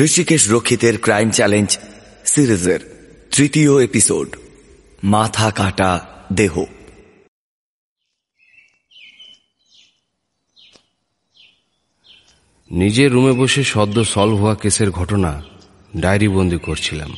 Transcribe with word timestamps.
Rishikesh 0.00 0.50
রক্ষিতের 0.50 1.00
crime 1.00 1.30
challenge 1.30 1.78
সিরিজের 2.24 2.80
তৃতীয় 3.36 3.84
episode 3.84 4.36
মাথা 5.04 5.50
কাটা 5.50 6.06
দেহ। 6.32 6.64
নিজের 12.70 13.12
রুমে 13.12 13.32
বসে 13.32 13.64
সদ্য 13.64 14.04
সলভ 14.04 14.34
হওয়া 14.34 14.54
কেসের 14.54 14.90
ঘটনা 14.90 15.42
ডায়েরি 15.96 16.28
বন্দি 16.28 16.58
করছিলাম। 16.58 17.16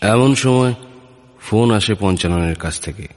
এমন 0.00 0.34
সময় 0.34 0.74
ফোন 1.40 1.70
আসে 1.70 1.94
পঞ্চাননের 1.94 2.56
কাছ 2.56 2.80
থেকে। 2.80 3.08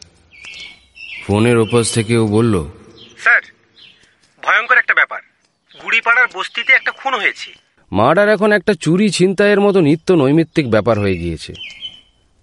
ফোনের 1.27 1.57
ওপাশ 1.57 1.91
থেকে 1.91 2.17
ও 2.17 2.27
বলল 2.27 2.67
স্যার 3.17 3.41
ভয়ঙ্কর 4.43 4.77
একটা 4.77 4.93
ব্যাপার। 4.93 5.21
গুড়িপাড়ার 5.83 6.27
বস্তিতে 6.33 6.73
একটা 6.73 6.91
খুন 6.91 7.13
হয়েছে। 7.13 7.62
মার্ডার 7.93 8.29
এখন 8.29 8.51
একটা 8.51 8.73
চুরি 8.73 9.09
ছিনতাইয়ের 9.09 9.61
মতো 9.61 9.81
নিত্য 9.81 10.13
নৈমিত্তিক 10.13 10.69
ব্যাপার 10.69 10.99
হয়ে 10.99 11.17
গিয়েছে। 11.17 11.53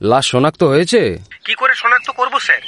লাশ 0.00 0.30
শনাক্ত 0.30 0.62
হয়েছে? 0.62 1.18
কি 1.44 1.54
করে 1.54 1.74
শনাক্ত 1.74 2.10
করব, 2.10 2.38
স্যার? 2.38 2.60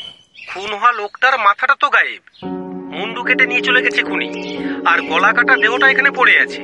খুন 0.49 0.75
হওয়া 0.75 0.93
লোকটার 0.93 1.39
মাথাটা 1.39 1.75
তো 1.81 1.89
গায়েব। 1.89 2.47
মুন্ডু 2.93 3.23
কেটে 3.23 3.47
নিয়ে 3.47 3.61
চলে 3.61 3.83
গেছে 3.83 4.03
খুনি। 4.03 4.59
আর 4.87 5.01
গলা 5.01 5.33
কাটা 5.33 5.57
দেহটা 5.57 5.91
এখানে 5.91 6.11
পড়ে 6.11 6.41
আছে। 6.41 6.63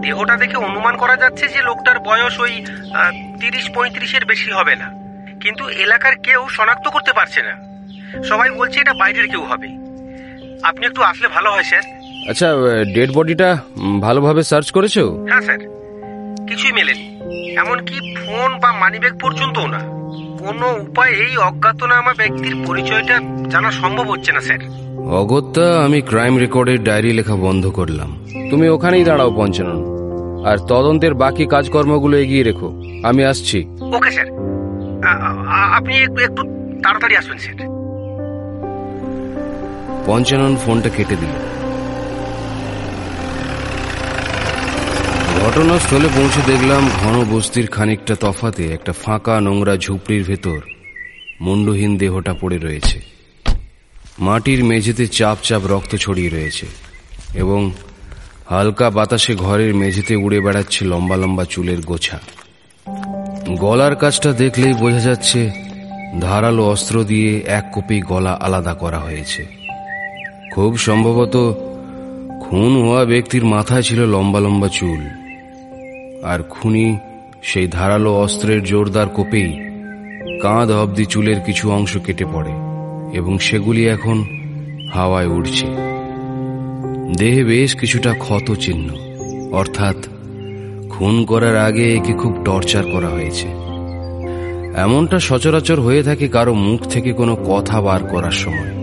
দেহটা 0.00 0.36
দেখে 0.36 0.56
অনুমান 0.56 0.96
করা 0.96 1.16
যাচ্ছে 1.16 1.48
যে 1.48 1.62
লোকটার 1.62 1.98
বয়স 1.98 2.40
ওই 2.40 2.64
তিরিশ 3.40 3.70
পঁয়ত্রিশের 3.74 4.24
বেশি 4.24 4.50
হবে 4.50 4.76
না। 4.76 4.92
কিন্তু 5.42 5.68
এলাকার 5.68 6.16
কেউ 6.16 6.48
শনাক্ত 6.48 6.88
করতে 6.88 7.12
পারছে 7.12 7.42
না। 7.42 7.54
সবাই 8.22 8.50
বলছে 8.50 8.80
এটা 8.80 8.94
বাইরের 8.94 9.28
কেউ 9.28 9.42
হবে। 9.42 9.68
আপনি 10.62 10.86
একটু 10.86 11.02
আসলে 11.02 11.28
ভালো 11.28 11.50
হয়, 11.50 11.62
স্যার। 11.62 11.97
আচ্ছা 12.26 12.48
ডেড 12.94 13.10
বডিটা 13.12 13.58
ভালোভাবে 14.00 14.42
সার্চ 14.42 14.70
করেছ? 14.70 14.98
হ্যাঁ 14.98 15.40
স্যার। 15.40 15.58
কিছুই 16.48 16.72
মেলেনি। 16.72 17.06
এমনকি 17.56 17.96
ফোন 18.26 18.58
বা 18.58 18.72
মানিব্যাগ 18.72 19.18
পর্যন্তও 19.20 19.66
না। 19.66 19.78
কোনো 20.38 20.66
উপায় 20.80 21.10
এই 21.10 21.36
অজ্ঞাতনামা 21.36 22.12
ব্যক্তির 22.12 22.56
পরিচয়টা 22.66 23.20
জানা 23.50 23.70
সম্ভব 23.70 24.10
হচ্ছে 24.10 24.32
না 24.32 24.40
স্যার। 24.40 24.58
অগত্যা 25.08 25.84
আমি 25.84 26.00
ক্রাইম 26.00 26.38
রেকর্ডের 26.38 26.84
ডায়েরি 26.84 27.12
লেখা 27.12 27.36
বন্ধ 27.36 27.66
করলাম। 27.66 28.10
তুমি 28.50 28.68
ওখানেই 28.68 29.04
দাঁড়াও 29.04 29.34
পঞ্চানন। 29.36 29.78
আর 30.46 30.58
তদন্তের 30.58 31.14
বাকি 31.14 31.46
কাজকর্মগুলো 31.46 32.18
এগিয়ে 32.18 32.42
রেখো। 32.42 32.82
আমি 33.04 33.24
আসছি। 33.24 33.58
Okay 33.80 34.10
sir. 34.10 34.26
আপনি 35.74 35.98
একটু 35.98 36.18
একটু 36.18 36.42
তাড়াতাড়ি 36.82 37.16
আসবেন 37.16 37.38
স্যার। 37.38 37.56
পঞ্চানন 40.06 40.56
ফোনটা 40.56 40.88
কেটে 40.88 41.16
দিল। 41.16 41.57
ঘটনাস্থলে 45.48 46.08
পৌঁছে 46.16 46.40
দেখলাম 46.46 46.90
ঘন 47.02 47.24
বস্তির 47.24 47.66
খানিকটা 47.66 48.14
তফাতে 48.20 48.64
একটা 48.66 48.92
ফাঁকা 48.92 49.40
নোংরা 49.40 49.76
ঝুপড়ির 49.76 50.24
ভেতর 50.24 50.60
মুন্ডহীন 51.40 51.98
দেহটা 51.98 52.34
পড়ে 52.40 52.58
রয়েছে। 52.58 53.00
মাটির 54.18 54.64
মেঝেতে 54.64 55.06
চাপ 55.06 55.38
চাপ 55.42 55.62
রক্ত 55.66 55.96
ছড়িয়ে 55.96 56.28
রয়েছে 56.28 56.66
এবং 57.34 57.72
হালকা 58.46 58.90
বাতাসে 58.90 59.34
ঘরের 59.34 59.74
মেঝেতে 59.74 60.16
উড়ে 60.16 60.40
বেড়াচ্ছে 60.40 60.84
লম্বা 60.84 61.16
লম্বা 61.16 61.44
চুলের 61.44 61.80
গোছা। 61.80 62.18
গলার 63.56 63.96
কাজটা 63.96 64.32
দেখলেই 64.32 64.72
বোঝা 64.72 65.00
যাচ্ছে 65.00 65.50
ধারালো 66.20 66.66
অস্ত্র 66.66 67.04
দিয়ে 67.04 67.38
এক 67.46 67.64
কপি 67.74 68.00
গলা 68.00 68.32
আলাদা 68.32 68.74
করা 68.74 68.98
হয়েছে। 68.98 69.46
খুব 70.52 70.78
সম্ভবত 70.78 71.36
খুন 72.42 72.82
হওয়া 72.82 73.04
ব্যক্তির 73.04 73.44
মাথায় 73.44 73.82
ছিল 73.82 74.06
লম্বা 74.06 74.40
লম্বা 74.40 74.68
চুল। 74.68 75.27
আর 76.22 76.42
খুনি 76.42 76.98
সেই 77.42 77.66
ধারালো 77.66 78.14
অস্ত্রের 78.14 78.64
জোরদার 78.64 79.08
কোপেই 79.08 79.60
কাঁধ 80.42 80.70
অবধি 80.70 81.04
চুলের 81.04 81.40
কিছু 81.40 81.72
অংশ 81.72 81.96
কেটে 81.96 82.24
পড়ে 82.24 82.50
এবং 83.18 83.38
সেগুলি 83.38 83.86
এখন 83.86 84.24
হাওয়ায় 84.92 85.26
উড়ছে। 85.26 85.66
দেহে 87.16 87.44
বেশ 87.44 87.76
কিছুটা 87.76 88.14
ক্ষত 88.14 88.54
চিহ্ন, 88.54 88.88
অর্থাৎ 89.52 89.96
খুন 90.90 91.24
করার 91.24 91.56
আগে 91.56 91.94
একে 91.94 92.12
খুব 92.12 92.42
টর্চার 92.44 92.84
করা 92.92 93.08
হয়েছে। 93.08 93.46
এমনটা 94.76 95.18
সচরাচর 95.18 95.80
হয়ে 95.80 96.02
থাকে 96.02 96.28
কারও 96.28 96.54
মুখ 96.54 96.80
থেকে 96.80 97.12
কোনো 97.12 97.36
কথা 97.36 97.80
বার 97.80 98.04
করার 98.04 98.30
সময়। 98.30 98.78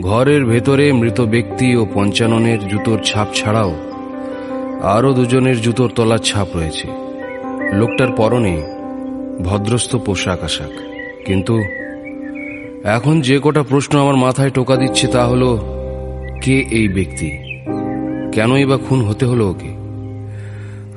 ঘরের 0.00 0.44
ভেতরে 0.44 0.92
মৃত 0.92 1.20
ব্যক্তি 1.20 1.76
ও 1.76 1.86
পঞ্চাননের 1.94 2.68
জুতোর 2.68 2.98
ছাপ 3.04 3.28
ছাড়াও 3.34 3.74
আরও 4.82 5.12
দুজনের 5.12 5.60
জুতোর 5.60 5.90
তলার 5.94 6.18
ছাপ 6.18 6.48
রয়েছে। 6.56 6.88
লোকটার 7.72 8.12
পরনে 8.12 8.62
ভদ্রস্থ 9.44 9.96
পোশাক 9.96 10.42
আশাক। 10.42 10.70
কিন্তু 11.26 11.58
এখন 12.84 13.20
যে 13.20 13.40
কটা 13.42 13.62
প্রশ্ন 13.62 13.98
আমার 13.98 14.16
মাথায় 14.16 14.50
টোকা 14.50 14.76
দিচ্ছে 14.76 15.06
তা 15.06 15.26
হলো, 15.26 15.58
কে 16.42 16.58
এই 16.70 16.88
ব্যক্তি? 16.88 17.30
কেনই 18.32 18.64
বা 18.64 18.78
খুন 18.88 19.04
হতে 19.04 19.26
হলো 19.26 19.50
ওকে? 19.50 19.68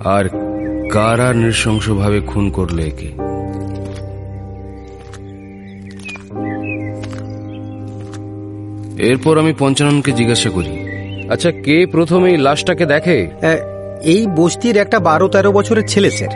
আর 0.03 0.29
কারা 0.91 1.33
নৃশংসভাবে 1.33 2.21
খুন 2.21 2.49
করল 2.49 2.79
একে? 2.79 3.11
এরপর 9.03 9.39
আমি 9.39 9.53
পঞ্চাননকে 9.59 10.11
জিজ্ঞাসা 10.11 10.49
করি 10.49 10.88
আচ্ছা 11.33 11.49
কে 11.65 11.77
প্রথম 11.93 12.21
এই 12.31 12.37
লাশটাকে 12.47 12.85
দেখে? 12.93 13.17
এই 14.13 14.21
বস্তির 14.37 14.75
একটা 14.83 14.97
বারো 15.09 15.27
তেরো 15.33 15.49
বছরের 15.57 15.85
ছেলে, 15.91 16.09
স্যার। 16.17 16.33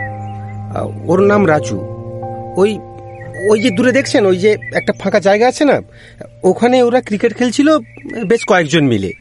ওর 1.11 1.19
নাম 1.31 1.41
রাজু। 1.51 1.77
ওই 2.61 2.71
ওই 3.51 3.57
যে 3.63 3.69
দূরে 3.77 3.91
দেখছেন, 3.97 4.23
ওই 4.31 4.37
যে 4.43 4.51
একটা 4.79 4.93
ফাঁকা 5.01 5.19
জায়গা 5.27 5.45
আছে 5.51 5.63
না? 5.71 5.77
ওখানে 6.49 6.77
ওরা 6.87 6.99
ক্রিকেট 7.07 7.31
খেলছিল 7.39 7.67
বেশ 8.31 8.41
কয়েকজন 8.49 8.83
মিলে। 8.93 9.11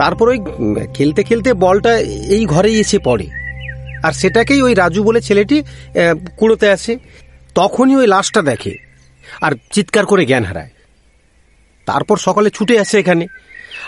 তারপর 0.00 0.26
ওই 0.32 0.38
খেলতে 0.96 1.20
খেলতে 1.28 1.50
বলটা 1.64 1.92
এই 2.36 2.42
ঘরেই 2.52 2.76
এসে 2.84 2.98
পড়ে। 3.08 3.26
আর 4.06 4.12
সেটাকেই 4.20 4.60
ওই 4.66 4.74
রাজু 4.82 5.00
বলে 5.08 5.20
ছেলেটি 5.28 5.56
কুড়োতে 6.38 6.66
আসে। 6.76 6.92
তখনই 7.58 7.96
ওই 8.00 8.06
লাশটা 8.14 8.40
দেখে, 8.50 8.72
আর 9.44 9.52
চিৎকার 9.74 10.04
করে 10.10 10.22
জ্ঞান 10.30 10.44
হারায়। 10.48 10.72
তারপর 11.86 12.16
সকালে 12.26 12.48
ছুটে 12.56 12.74
আসে 12.84 12.96
এখানে। 13.02 13.24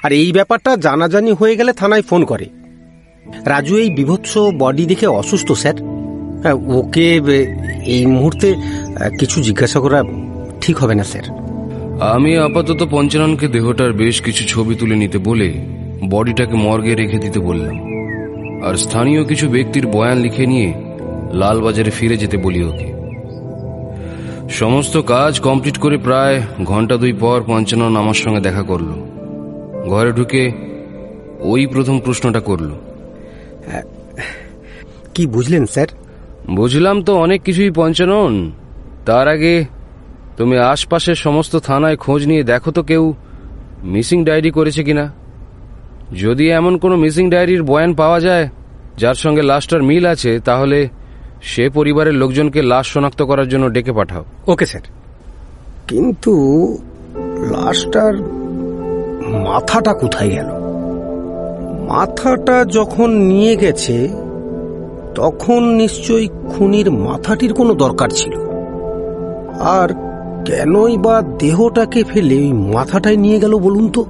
আর 0.04 0.10
এই 0.12 0.31
ব্যাপারটা 0.32 0.70
জানাজানি 0.76 1.32
হয়ে 1.41 1.54
গেলে 1.59 1.72
থানায় 1.72 2.04
ফোন 2.09 2.25
করে। 2.25 2.47
রাজু 3.47 3.75
এই 3.78 3.91
বিভৎস 3.91 4.32
বডি 4.62 4.84
দেখে 4.87 5.06
অসুস্থ 5.20 5.48
স্যার। 5.62 5.76
হ্যাঁ, 6.42 6.56
ওকে 6.78 7.06
এই 7.94 8.03
মুহূর্তে 8.06 8.48
কিছু 9.19 9.37
জিজ্ঞাসা 9.43 9.78
করা 9.81 9.98
ঠিক 10.60 10.76
হবে 10.78 10.94
না 10.94 11.04
স্যার। 11.04 11.26
আমি 12.14 12.31
আপাতত 12.38 12.81
পঞ্চাননকে 12.90 13.46
দেহটার 13.49 13.93
বেশ 13.93 14.17
কিছু 14.20 14.43
ছবি 14.52 14.75
তুলে 14.75 14.96
নিতে 14.96 15.19
বলে 15.19 15.49
বডিটাকে 16.11 16.56
মর্গে 16.56 16.94
রেখে 16.94 17.19
দিতে 17.19 17.38
বললাম। 17.38 17.76
আর 18.67 18.75
স্থানীয় 18.84 19.23
কিছু 19.25 19.46
ব্যক্তির 19.49 19.84
বয়ান 19.87 20.19
লিখে 20.19 20.44
নিয়ে 20.46 20.69
লালবাজারে 21.40 21.93
ফিরে 21.99 22.17
যেতে 22.17 22.37
বলি 22.37 22.61
ওকে। 22.70 22.88
সমস্ত 24.61 24.94
কাজ 25.12 25.32
কমপ্লিট 25.40 25.76
করে 25.78 25.96
প্রায় 26.06 26.37
ঘণ্টা 26.64 26.94
দুই 26.96 27.12
পর 27.20 27.38
পঞ্চানন 27.46 27.93
আমার 28.02 28.19
সঙ্গে 28.23 28.40
দেখা 28.49 28.62
করল। 28.62 28.90
ঘরে 29.90 30.12
ঢুকে 30.12 30.52
ওই 31.40 31.66
প্রথম 31.66 32.00
প্রশ্নটা 32.00 32.40
করল। 32.40 32.70
কি 35.14 35.26
বুঝলেন 35.26 35.66
স্যার? 35.66 35.86
বুঝলাম 36.50 37.02
তো 37.02 37.16
অনেক 37.16 37.42
কিছুই 37.42 37.70
পঞ্চানন। 37.70 38.50
তার 39.06 39.28
আগে 39.28 39.64
তুমি 40.36 40.58
আশপাশের 40.58 41.14
সমস্ত 41.14 41.56
থানায় 41.56 41.96
খোঁজ 41.96 42.26
নিয়ে 42.26 42.42
দেখো 42.42 42.70
তো 42.70 42.82
কেউ 42.82 43.14
মিসিং 43.82 44.25
ডায়েরি 44.25 44.50
করেছে 44.50 44.82
কিনা। 44.84 45.12
যদি 46.12 46.50
এমন 46.50 46.78
কোনো 46.78 46.96
মিসিং 46.96 47.30
ডায়েরির 47.30 47.62
বয়ান 47.62 47.94
পাওয়া 47.94 48.20
যায় 48.20 48.48
যার 48.98 49.14
সঙ্গে 49.14 49.42
লাশটার 49.42 49.82
মিল 49.82 50.06
আছে 50.06 50.40
তাহলে 50.40 50.88
সে 51.42 51.69
পরিবারের 51.69 52.14
লোকজনকে 52.14 52.62
লাশ 52.62 52.87
শনাক্ত 52.87 53.22
করার 53.22 53.48
জন্য 53.48 53.70
ডেকে 53.70 53.92
পাঠাও। 53.92 54.25
Okay 54.46 54.66
sir. 54.66 54.82
কিন্তু 55.88 56.32
লাশটার 57.50 58.44
মাথাটা 59.29 59.94
কোথায় 59.94 60.31
গেল? 60.31 60.47
মাথাটা 61.88 62.65
যখন 62.65 63.11
নিয়ে 63.11 63.56
গেছে, 63.56 64.09
তখন 65.15 65.65
নিশ্চয়ই 65.65 66.29
খুনির 66.49 66.91
মাথাটির 66.91 67.55
কোনো 67.55 67.75
দরকার 67.75 68.09
ছিল। 68.09 68.32
আর 69.61 69.88
কেনই 70.44 70.97
বা 70.97 71.23
দেহটাকে 71.38 72.05
ফেলে 72.05 72.35
ওই 72.35 72.53
মাথাটাই 72.53 73.17
নিয়ে 73.17 73.38
গেল 73.38 73.59
বলুন 73.59 73.88
তো? 73.88 74.05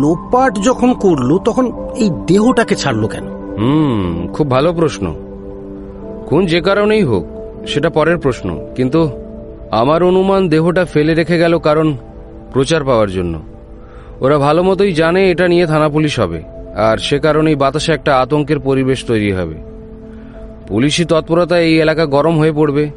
লোপাট 0.00 0.58
যখন 0.64 0.94
করল, 0.94 1.38
তখন 1.38 1.72
এই 1.96 2.10
দেহটাকে 2.26 2.76
ছাড়লো 2.76 3.08
কেন? 3.08 3.24
হুম, 3.58 4.28
খুব 4.32 4.50
ভালো 4.50 4.72
প্রশ্ন। 4.72 5.14
কোন 6.26 6.46
যে 6.46 6.60
কারণেই 6.60 7.02
হোক, 7.02 7.24
সেটা 7.66 7.90
পরের 7.90 8.18
প্রশ্ন। 8.18 8.66
কিন্তু 8.76 9.08
আমার 9.70 10.02
অনুমান 10.02 10.48
দেহটা 10.48 10.84
ফেলে 10.84 11.14
রেখে 11.14 11.38
গেল 11.38 11.58
কারণ 11.58 11.96
প্রচার 12.52 12.84
পাওয়ার 12.84 13.10
জন্য। 13.10 13.42
ওরা 14.20 14.38
ভালো 14.38 14.62
মতোই 14.62 14.92
জানে 14.92 15.30
এটা 15.30 15.48
নিয়ে 15.48 15.66
থানা 15.66 15.88
পুলিশ 15.88 16.20
হবে, 16.20 16.42
আর 16.76 16.96
সে 16.98 17.18
কারণেই 17.18 17.54
বাতাসে 17.54 17.92
একটা 17.92 18.12
আতঙ্কের 18.16 18.58
পরিবেশ 18.58 19.04
তৈরি 19.04 19.32
হবে। 19.32 19.54
পুলিশি 20.68 21.04
তৎপরতায় 21.04 21.62
এই 21.62 21.80
এলাকা 21.80 22.06
গরম 22.06 22.38
হয়ে 22.38 22.52
পড়বে। 22.52 22.90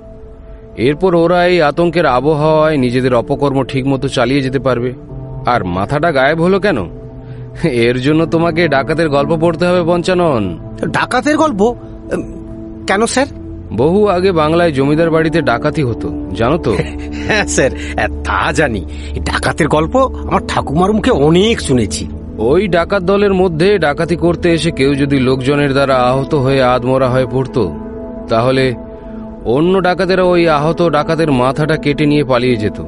এরপর 0.77 1.15
ওরা 1.15 1.45
এই 1.45 1.61
আতঙ্কের 1.61 2.05
আবহাওয়ায় 2.05 2.77
নিজেদের 2.77 3.13
অপকর্ম 3.13 3.63
ঠিকমতো 3.63 4.07
চালিয়ে 4.07 4.41
যেতে 4.41 4.59
পারবে। 4.59 4.93
আর 5.45 5.63
মাথাটা 5.63 6.11
গায়েব 6.11 6.41
হলো 6.41 6.59
কেন? 6.59 6.77
এর 7.63 8.01
জন্য 8.01 8.25
তোমাকে 8.25 8.67
ডাকাতের 8.67 9.09
গল্প 9.09 9.31
পড়তে 9.41 9.65
হবে 9.65 9.81
পঞ্চানন 9.83 10.43
ডাকাতের 10.87 11.37
গল্প? 11.37 11.61
কেন, 12.87 13.05
স্যার? 13.05 13.27
বহু 13.75 14.07
আগে 14.07 14.31
বাংলায় 14.31 14.71
জমিদার 14.71 15.09
বাড়িতে 15.09 15.41
ডাকাতি 15.41 15.83
হতো 15.83 16.09
জানো 16.35 16.57
তো? 16.57 16.77
হ্যাঁ 17.27 17.45
স্যার 17.45 17.71
তা 18.23 18.51
জানি। 18.51 18.85
ডাকাতের 19.19 19.67
গল্প 19.67 19.95
আমার 19.97 20.41
ঠাকুমার 20.47 20.93
মুখে 20.93 21.11
অনেক 21.11 21.61
শুনেছি। 21.61 22.07
ওই 22.37 22.67
ডাকাত 22.67 23.03
দলের 23.03 23.33
মধ্যে 23.33 23.77
ডাকাতি 23.77 24.15
করতে 24.15 24.53
এসে 24.53 24.71
কেউ 24.71 24.95
যদি 24.95 25.19
লোকজনের 25.19 25.73
দ্বারা 25.73 25.95
আহত 25.95 26.35
হয়ে 26.35 26.63
আদমরা 26.63 27.09
হয়ে 27.09 27.25
পড়তো 27.31 27.73
তাহলে 28.29 28.73
অন্য 29.45 29.83
ডাকাতেরা 29.83 30.23
ওই 30.23 30.49
আহত 30.49 30.89
ডাকাতের 30.89 31.31
মাথাটা 31.31 31.77
কেটে 31.77 32.05
নিয়ে 32.05 32.23
পালিয়ে 32.23 32.55
যেত। 32.55 32.83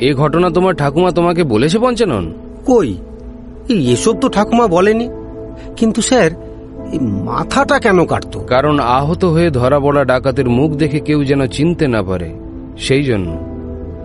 এ 0.00 0.14
ঘটনা 0.14 0.50
তোমার 0.50 0.74
ঠাকুমা 0.74 1.10
তোমাকে 1.10 1.44
বলেছে 1.44 1.78
পঞ্চানন? 1.78 2.32
কই? 2.66 2.96
এসব 3.68 4.20
তো 4.20 4.28
ঠাকুমা 4.28 4.66
বলেনি। 4.66 5.08
কিন্তু 5.76 6.02
স্যার 6.02 6.30
মাথাটা 6.98 7.78
কেন 7.78 8.04
কাটতো? 8.04 8.40
কারণ 8.40 8.78
আহত 8.78 9.24
হয়ে 9.24 9.50
ধরা 9.50 9.80
পড়া 9.80 10.04
ডাকাতের 10.04 10.48
মুখ 10.48 10.72
দেখে 10.72 11.00
কেউ 11.00 11.24
যেন 11.24 11.46
চিনতে 11.46 11.88
না 11.88 12.02
পারে। 12.02 12.34
সেই 12.78 13.04
জন্য। 13.04 13.38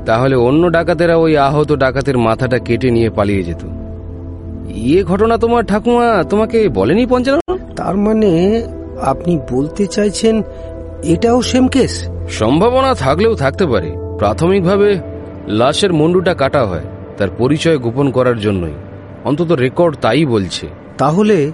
তাহলে 0.05 0.35
অন্য 0.35 0.71
ডাকাতেরা 0.71 1.15
ওই 1.15 1.37
আহত 1.37 1.75
ডাকাতের 1.75 2.17
মাথাটা 2.17 2.59
কেটে 2.59 2.91
নিয়ে 2.91 3.09
পালিয়ে 3.09 3.43
যেত। 3.43 3.63
ইয়ে 4.75 5.03
ঘটনা 5.03 5.37
তোমার 5.37 5.65
ঠাকুমা 5.65 6.23
তোমাকে 6.29 6.69
বলেনি 6.69 7.05
পঞ্চানন? 7.05 7.57
তার 7.75 7.97
মানে 7.97 8.63
আপনি 9.01 9.39
বলতে 9.51 9.87
চাইছেন 9.87 10.41
এটাও 11.03 11.41
সেম 11.41 11.67
কেস? 11.67 12.09
সম্ভাবনা 12.29 12.93
থাকলেও 12.93 13.35
থাকতে 13.35 13.65
পারে। 13.65 13.91
প্রাথমিকভাবে 14.17 14.99
লাশের 15.47 15.93
মুন্ডুটা 15.93 16.33
কাটা 16.33 16.65
হয় 16.65 16.83
তার 17.17 17.29
পরিচয় 17.37 17.77
গোপন 17.77 18.09
করার 18.09 18.39
জন্যই। 18.39 18.71
অন্তত 19.25 19.51
রেকর্ড 19.51 19.95
তাই 20.01 20.25
বলছে। 20.25 20.67
তাহলে 20.97 21.51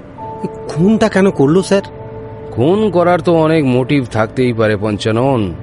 খুনটা 0.68 1.10
কেন 1.10 1.32
করল 1.32 1.62
স্যার? 1.62 1.82
খুন 2.52 2.92
করার 2.92 3.22
তো 3.22 3.34
অনেক 3.34 3.66
মোটিভ 3.66 4.06
থাকতেই 4.06 4.54
পারে 4.54 4.78
পঞ্চানন। 4.78 5.54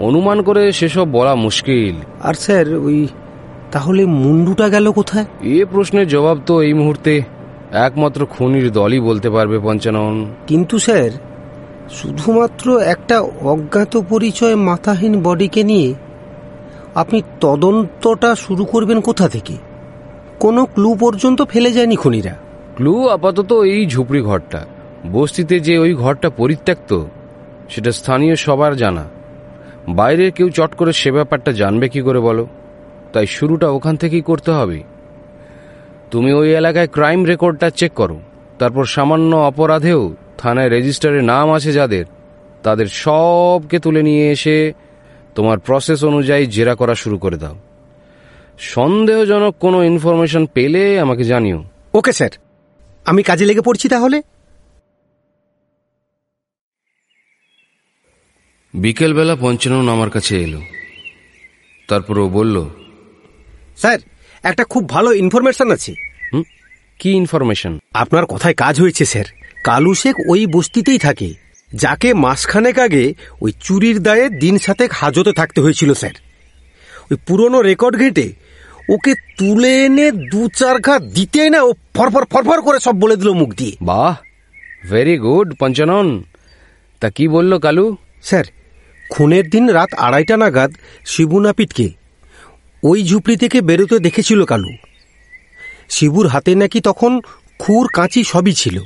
অনুমান 0.00 0.42
করে 0.42 0.72
সেসব 0.72 1.10
বলা 1.10 1.34
মুশকিল। 1.34 1.94
আর 2.22 2.34
স্যার 2.34 2.74
ওই 2.74 3.08
তাহলে 3.72 4.06
মুন্ডুটা 4.06 4.68
গেল 4.68 4.90
কোথায়? 4.90 5.24
এ 5.42 5.64
প্রশ্নের 5.70 6.08
জবাব 6.08 6.38
তো 6.46 6.62
এই 6.62 6.72
মুহূর্তে 6.72 7.22
একমাত্র 7.72 8.26
খুনির 8.26 8.72
দলই 8.72 9.00
বলতে 9.00 9.30
পারবে 9.30 9.58
পঞ্চানন। 9.58 10.26
কিন্তু 10.46 10.78
স্যার 10.78 11.10
শুধুমাত্র 11.90 12.80
একটা 12.80 13.20
অজ্ঞাত 13.20 14.00
পরিচয় 14.08 14.56
মাথাহীন 14.56 15.22
বডিকে 15.22 15.64
নিয়ে 15.64 15.94
আপনি 16.94 17.22
তদন্তটা 17.40 18.34
শুরু 18.34 18.64
করবেন 18.64 19.00
কোথা 19.00 19.28
থেকে? 19.28 19.56
কোনো 20.38 20.64
ক্লু 20.64 20.94
পর্যন্ত 20.94 21.42
ফেলে 21.42 21.72
যায়নি 21.72 21.96
খুনিরা। 21.96 22.47
ক্লু 22.78 23.08
আপাতত 23.08 23.52
এই 23.52 23.86
ঝুপড়ি 23.86 24.20
ঘরটা। 24.20 24.66
বস্তিতে 25.12 25.60
যে 25.60 25.78
ওই 25.78 25.94
ঘরটা 25.94 26.30
পরিত্যক্ত, 26.30 27.04
সেটা 27.68 27.92
স্থানীয় 27.92 28.36
সবার 28.36 28.76
জানা। 28.76 29.04
বাইরের 29.88 30.32
কেউ 30.32 30.50
চট 30.50 30.74
করে 30.74 30.92
সে 30.92 31.12
ব্যাপারটা 31.12 31.52
জানবে 31.52 31.88
কি 31.88 32.00
করে 32.00 32.20
বলো? 32.20 32.46
তাই 33.12 33.26
শুরুটা 33.26 33.68
ওখান 33.68 33.96
থেকেই 33.96 34.20
করতে 34.20 34.50
হবে। 34.50 34.82
তুমি 36.10 36.32
ওই 36.32 36.54
এলাকায় 36.54 36.86
ক্রাইম 36.86 37.24
রেকর্ডটা 37.24 37.70
চেক 37.70 37.92
করো। 37.92 38.20
তারপর 38.58 38.84
সামান্য 38.84 39.36
অপরাধেও 39.36 40.14
থানায় 40.38 40.68
রেজিস্টারে 40.68 41.22
নাম 41.22 41.52
আছে 41.52 41.72
যাদের, 41.72 42.04
তাদের 42.62 42.86
সবকে 42.86 43.78
তুলে 43.78 44.02
নিয়ে 44.02 44.30
এসে 44.30 44.72
তোমার 45.34 45.58
প্রসেস 45.58 46.04
অনুযায়ী 46.04 46.46
জেরা 46.46 46.74
করা 46.74 46.94
শুরু 46.94 47.18
করে 47.18 47.36
দাও। 47.36 47.54
সন্দেহজনক 48.58 49.54
কোনো 49.60 49.84
ইনফরমেশন 49.84 50.46
পেলে 50.46 51.00
আমাকে 51.00 51.24
জানিও। 51.24 51.64
Okay, 51.94 52.12
sir. 52.12 52.30
আমি 53.10 53.22
কাজে 53.22 53.44
লেগে 53.46 53.60
পড়ছি 53.60 53.86
তাহলে? 53.88 54.18
বিকেলবেলা 58.74 59.34
পঞ্চানন 59.40 59.86
আমার 59.88 60.10
কাছে 60.10 60.34
এলো। 60.42 60.60
তারপর 61.88 62.18
ও 62.18 62.26
বলল 62.28 62.56
স্যার 63.76 63.98
একটা 64.42 64.64
খুব 64.64 64.82
ভালো 64.88 65.10
ইনফরমেশন 65.12 65.68
আছে। 65.70 65.92
কি 66.98 67.10
ইনফরমেশন 67.12 67.72
আপনার 67.94 68.24
কথায় 68.26 68.54
কাজ 68.54 68.74
হয়েছে 68.80 69.04
স্যার। 69.04 69.28
কালু 69.64 69.92
শেখ 69.94 70.16
ওই 70.28 70.42
বস্তিতেই 70.46 70.98
থাকে। 70.98 71.28
যাকে 71.74 72.08
মাসখানেক 72.24 72.76
আগে 72.78 73.04
ওই 73.40 73.52
চুরির 73.64 73.98
দায়ে 74.02 74.26
দিন 74.42 74.54
সাতেক 74.58 74.90
হাজতে 74.92 75.32
থাকতে 75.32 75.58
হয়েছিল 75.60 75.90
স্যার। 75.94 76.16
ওই 77.10 77.16
পুরনো 77.26 77.58
রেকর্ড 77.62 77.94
ঘেঁটে 77.98 78.26
ওকে 78.88 79.14
তুলে 79.38 79.84
এনে 79.84 80.12
দু 80.12 80.48
চার 80.48 80.80
ঘা 80.80 80.98
দিতে 80.98 81.50
না 81.50 81.62
ও 81.62 81.72
ফরফর 81.94 82.24
ফরফর 82.24 82.60
করে 82.60 82.78
সব 82.80 83.00
বলে 83.00 83.16
দিল 83.16 83.32
মুখ 83.32 83.50
দিয়ে। 83.54 83.76
বাহ 83.82 84.14
ভেরি 84.90 85.18
গুড 85.18 85.54
পঞ্চানন। 85.60 86.22
তা 87.00 87.10
কি 87.10 87.28
বলল 87.28 87.58
কালু? 87.58 87.96
স্যার 88.22 88.44
খুনের 89.10 89.50
দিন 89.50 89.68
রাত 89.68 89.94
আড়াইটা 89.94 90.36
নাগাদ 90.36 90.70
শিবু 91.06 91.40
নাপিতকে 91.40 91.88
ওই 92.82 93.04
ঝুপড়ি 93.04 93.36
থেকে 93.36 93.60
বেরোতে 93.60 93.98
দেখেছিল 93.98 94.44
কালু। 94.44 94.70
শিবুর 95.88 96.26
হাতে 96.26 96.54
নাকি 96.54 96.80
তখন 96.80 97.20
খুর 97.58 97.88
কাঁচি 97.92 98.24
সবই 98.24 98.52
ছিল। 98.52 98.76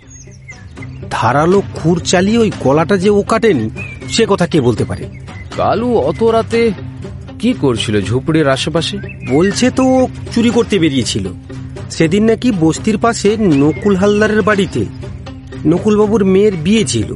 ধারালো 1.11 1.63
খুর 1.75 2.01
চালিয়ে 2.01 2.39
ওই 2.39 2.51
গলাটা 2.61 2.97
যে 2.97 3.11
ও 3.11 3.23
কাটেনি 3.23 3.71
সে 4.11 4.27
কথা 4.29 4.47
কে 4.47 4.61
বলতে 4.61 4.85
পারে? 4.85 5.05
কালু 5.57 5.89
অত 5.99 6.23
রাতে 6.23 6.73
কি 7.43 7.53
করছিল 7.61 8.01
ঝুপড়ির 8.01 8.49
আশেপাশে? 8.49 8.99
বলছে 9.29 9.71
তো 9.71 9.85
ও 9.85 10.09
চুরি 10.33 10.51
করতে 10.51 10.79
বেরিয়েছিল। 10.79 11.29
সেদিন 11.91 12.25
নাকি 12.25 12.51
বস্তির 12.51 12.99
পাশে 12.99 13.37
নকুল 13.37 13.97
হালদারের 13.97 14.43
বাড়িতে 14.43 14.85
নকুলবাবুর 15.67 16.25
মেয়ের 16.25 16.53
বিয়ে 16.57 16.85
ছিল। 16.85 17.13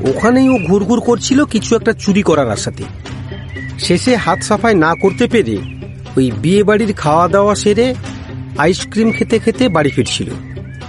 ওখানেই 0.00 0.48
ও 0.48 0.58
ঘুরঘুর 0.66 1.00
করছিল 1.00 1.44
কিছু 1.44 1.76
একটা 1.76 1.92
চুরি 1.92 2.22
করার 2.22 2.50
আশাতে। 2.50 2.84
শেষে 3.78 4.16
হাত 4.16 4.42
সাফাই 4.42 4.74
না 4.74 4.94
করতে 4.94 5.26
পেরে 5.26 5.56
ওই 6.16 6.30
বিয়ে 6.30 6.62
বাড়ির 6.62 6.92
খাওয়া 6.92 7.28
দাওয়া 7.28 7.54
সেরে 7.54 7.94
আইসক্রিম 8.58 9.12
খেতে 9.12 9.38
খেতে 9.38 9.68
বাড়ি 9.68 9.90
ফিরছিল। 9.90 10.30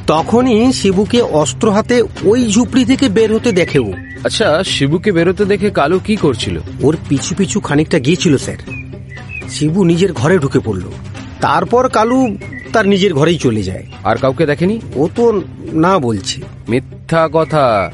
তখনই 0.07 0.73
শিবুকে 0.73 1.21
অস্ত্র 1.21 1.71
হাতে 1.71 2.01
ওই 2.23 2.47
ঝুপড়ি 2.51 2.85
থেকে 2.85 3.09
বের 3.09 3.35
হতে 3.35 3.51
দেখে 3.51 3.79
ও 3.79 3.93
আচ্ছা 4.23 4.63
শিবুকে 4.63 5.11
বেরোতে 5.11 5.45
দেখে 5.45 5.69
কালু 5.69 5.99
কি 5.99 6.15
করছিল? 6.15 6.59
ওর 6.81 6.97
পিছু 7.09 7.35
পিছু 7.35 7.59
খানিকটা 7.59 7.99
গিয়েছিল 7.99 8.37
স্যার। 8.37 8.57
শিবু 9.49 9.83
নিজের 9.83 10.13
ঘরে 10.13 10.39
ঢুকে 10.39 10.59
পড়ল। 10.59 10.81
তারপর 11.41 11.89
কালু 11.89 12.37
তার 12.73 12.87
নিজের 12.87 13.13
ঘরেই 13.13 13.37
চলে 13.37 13.63
যায়। 13.63 13.83
আর 14.03 14.15
কাউকে 14.17 14.45
দেখেনি? 14.45 14.79
ও 14.95 15.07
তো 15.15 15.41
না 15.73 15.99
বলছে। 15.99 16.41
মিথ্যা 16.69 17.29
কথা। 17.33 17.91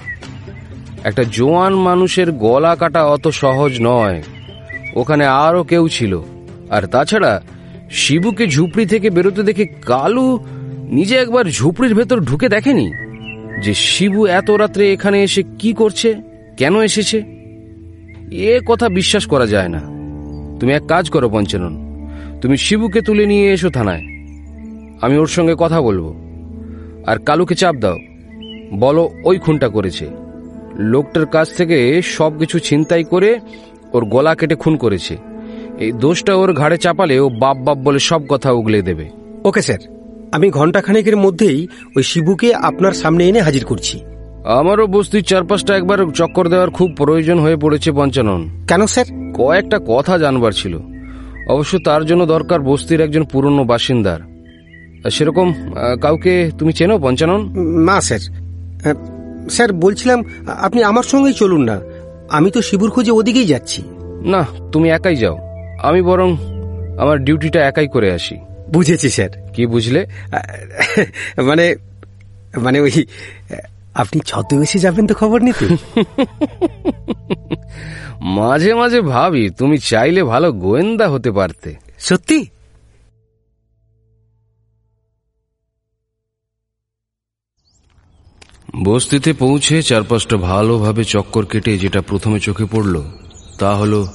একটা 1.03 1.23
জোয়ান 1.31 1.75
মানুষের 1.75 2.31
গলা 2.31 2.75
কাটা 2.75 3.05
অত 3.05 3.27
সহজ 3.27 3.71
নয়। 3.81 4.23
ওখানে 4.95 5.25
আরও 5.25 5.63
কেউ 5.63 5.87
ছিল। 5.87 6.21
আর 6.69 6.87
তাছাড়া 6.87 7.41
শিবুকে 7.91 8.47
ঝুপড়ি 8.47 8.85
থেকে 8.85 9.09
বেরোতে 9.09 9.43
দেখে 9.43 9.65
কালু 9.65 10.39
নিজে 10.93 11.15
একবার 11.15 11.45
ঝুপড়ির 11.45 11.95
ভেতর 11.95 12.19
ঢুকে 12.19 12.49
দেখেনি 12.49 12.91
যে 13.63 13.73
শিবু 13.73 14.25
এত 14.25 14.51
রাত্রে 14.51 14.93
এখানে 14.93 15.23
এসে 15.23 15.43
কি 15.59 15.73
করছে, 15.73 16.13
কেন 16.57 16.81
এসেছে? 16.81 17.23
এ 18.31 18.59
কথা 18.65 18.89
বিশ্বাস 18.89 19.25
করা 19.25 19.47
যায় 19.47 19.67
না। 19.67 19.79
তুমি 20.59 20.73
এক 20.73 20.85
কাজ 20.87 21.09
করো, 21.09 21.29
পঞ্চানন। 21.29 22.07
তুমি 22.41 22.57
শিবুকে 22.57 23.01
তুলে 23.01 23.25
নিয়ে 23.25 23.53
এসো 23.53 23.69
থানায়। 23.69 24.01
আমি 25.01 25.17
ওর 25.17 25.27
সঙ্গে 25.27 25.55
কথা 25.57 25.81
বলব। 25.81 26.15
আর 27.05 27.17
কালুকে 27.17 27.55
চাপ 27.55 27.75
দাও। 27.75 27.97
বলো, 28.73 29.09
ওই 29.23 29.39
খুনটা 29.39 29.69
করেছে। 29.69 30.07
লোকটার 30.79 31.25
কাছ 31.25 31.55
থেকে 31.55 32.01
সব 32.01 32.39
কিছু 32.39 32.59
ছিনতাই 32.59 33.03
করে 33.03 33.39
ওর 33.93 34.05
গলা 34.05 34.35
কেটে 34.35 34.55
খুন 34.55 34.77
করেছে। 34.77 35.17
এই 35.79 35.91
দোষটা 35.91 36.35
ওর 36.35 36.53
ঘাড়ে 36.53 36.77
চাপালে 36.77 37.19
ও 37.19 37.29
বাপ 37.29 37.57
বাপ 37.57 37.77
বলে 37.77 37.99
সব 37.99 38.21
কথা 38.29 38.51
উগলে 38.51 38.81
দেবে। 38.81 39.09
Okay, 39.45 39.61
sir. 39.61 40.02
আমি 40.33 40.49
ঘন্টাখানেকের 40.49 41.17
মধ্যেই 41.17 41.67
ওই 41.95 42.03
শিবুকে 42.03 42.55
আপনার 42.55 42.91
সামনে 42.91 43.27
এনে 43.27 43.41
হাজির 43.41 43.65
করছি। 43.65 43.99
আমারও 44.45 44.87
বস্তির 44.87 45.23
চারপাশটা 45.23 45.77
একবার 45.77 46.11
চক্কর 46.11 46.47
দেওয়ার 46.49 46.69
খুব 46.69 46.91
প্রয়োজন 46.95 47.39
হয়ে 47.39 47.55
পড়েছে 47.55 47.91
পঞ্চানন। 47.91 48.65
কেন 48.67 48.85
স্যার? 48.85 49.05
কয়েকটা 49.33 49.79
কথা 49.87 50.17
জানবার 50.17 50.51
ছিল। 50.51 50.79
অবশ্য 51.49 51.79
তার 51.85 52.05
জন্য 52.05 52.25
দরকার 52.25 52.59
বস্তির 52.59 53.01
একজন 53.01 53.23
পুরনো 53.23 53.63
বাসিন্দার। 53.63 54.19
সেরকম 55.11 55.53
কাউকে 56.01 56.51
তুমি 56.59 56.73
চেনো 56.73 56.99
পঞ্চানন? 56.99 57.41
না 57.85 58.01
স্যার। 58.01 58.19
স্যার 59.49 59.73
বলছিলাম 59.73 60.23
আপনি 60.47 60.83
আমার 60.83 61.03
সঙ্গেই 61.03 61.33
চলুন 61.33 61.61
না। 61.61 61.81
আমি 62.29 62.51
তো 62.51 62.61
শিবুর 62.61 62.89
খোঁজে 62.89 63.11
ওদিকেই 63.11 63.45
যাচ্ছি। 63.45 63.83
না 64.25 64.45
তুমি 64.71 64.89
একাই 64.89 65.15
যাও। 65.15 65.37
আমি 65.83 66.01
বরং 66.01 66.29
আমার 66.99 67.17
ডিউটিটা 67.23 67.67
একাই 67.67 67.87
করে 67.87 68.11
আসি। 68.11 68.37
বুঝেছি 68.73 69.09
স্যার। 69.09 69.29
কি 69.53 69.65
বুঝলে? 69.65 70.05
মানে 71.43 71.75
মানে 72.61 72.79
ওই 72.79 73.05
আপনি 73.93 74.19
ছদ্মবেশে 74.25 74.79
যাবেন 74.79 75.07
তো 75.07 75.13
খবর 75.15 75.41
নিতে? 75.41 75.65
মাঝে 78.37 78.73
মাঝে 78.73 79.01
ভাবি 79.01 79.49
তুমি 79.49 79.77
চাইলে 79.77 80.23
ভালো 80.23 80.51
গোয়েন্দা 80.51 81.09
হতে 81.09 81.31
পারতে। 81.31 81.75
সত্যি? 81.99 82.45
বস্তিতে 88.83 89.33
পৌঁছে 89.33 89.83
চারপাশটা 89.83 90.37
ভালোভাবে 90.37 91.03
চক্কর 91.03 91.45
কেটে 91.45 91.77
যেটা 91.77 92.01
প্রথমে 92.01 92.39
চোখে 92.39 92.65
পড়ল 92.65 93.01
তা 93.59 93.75
হলো 93.75 94.07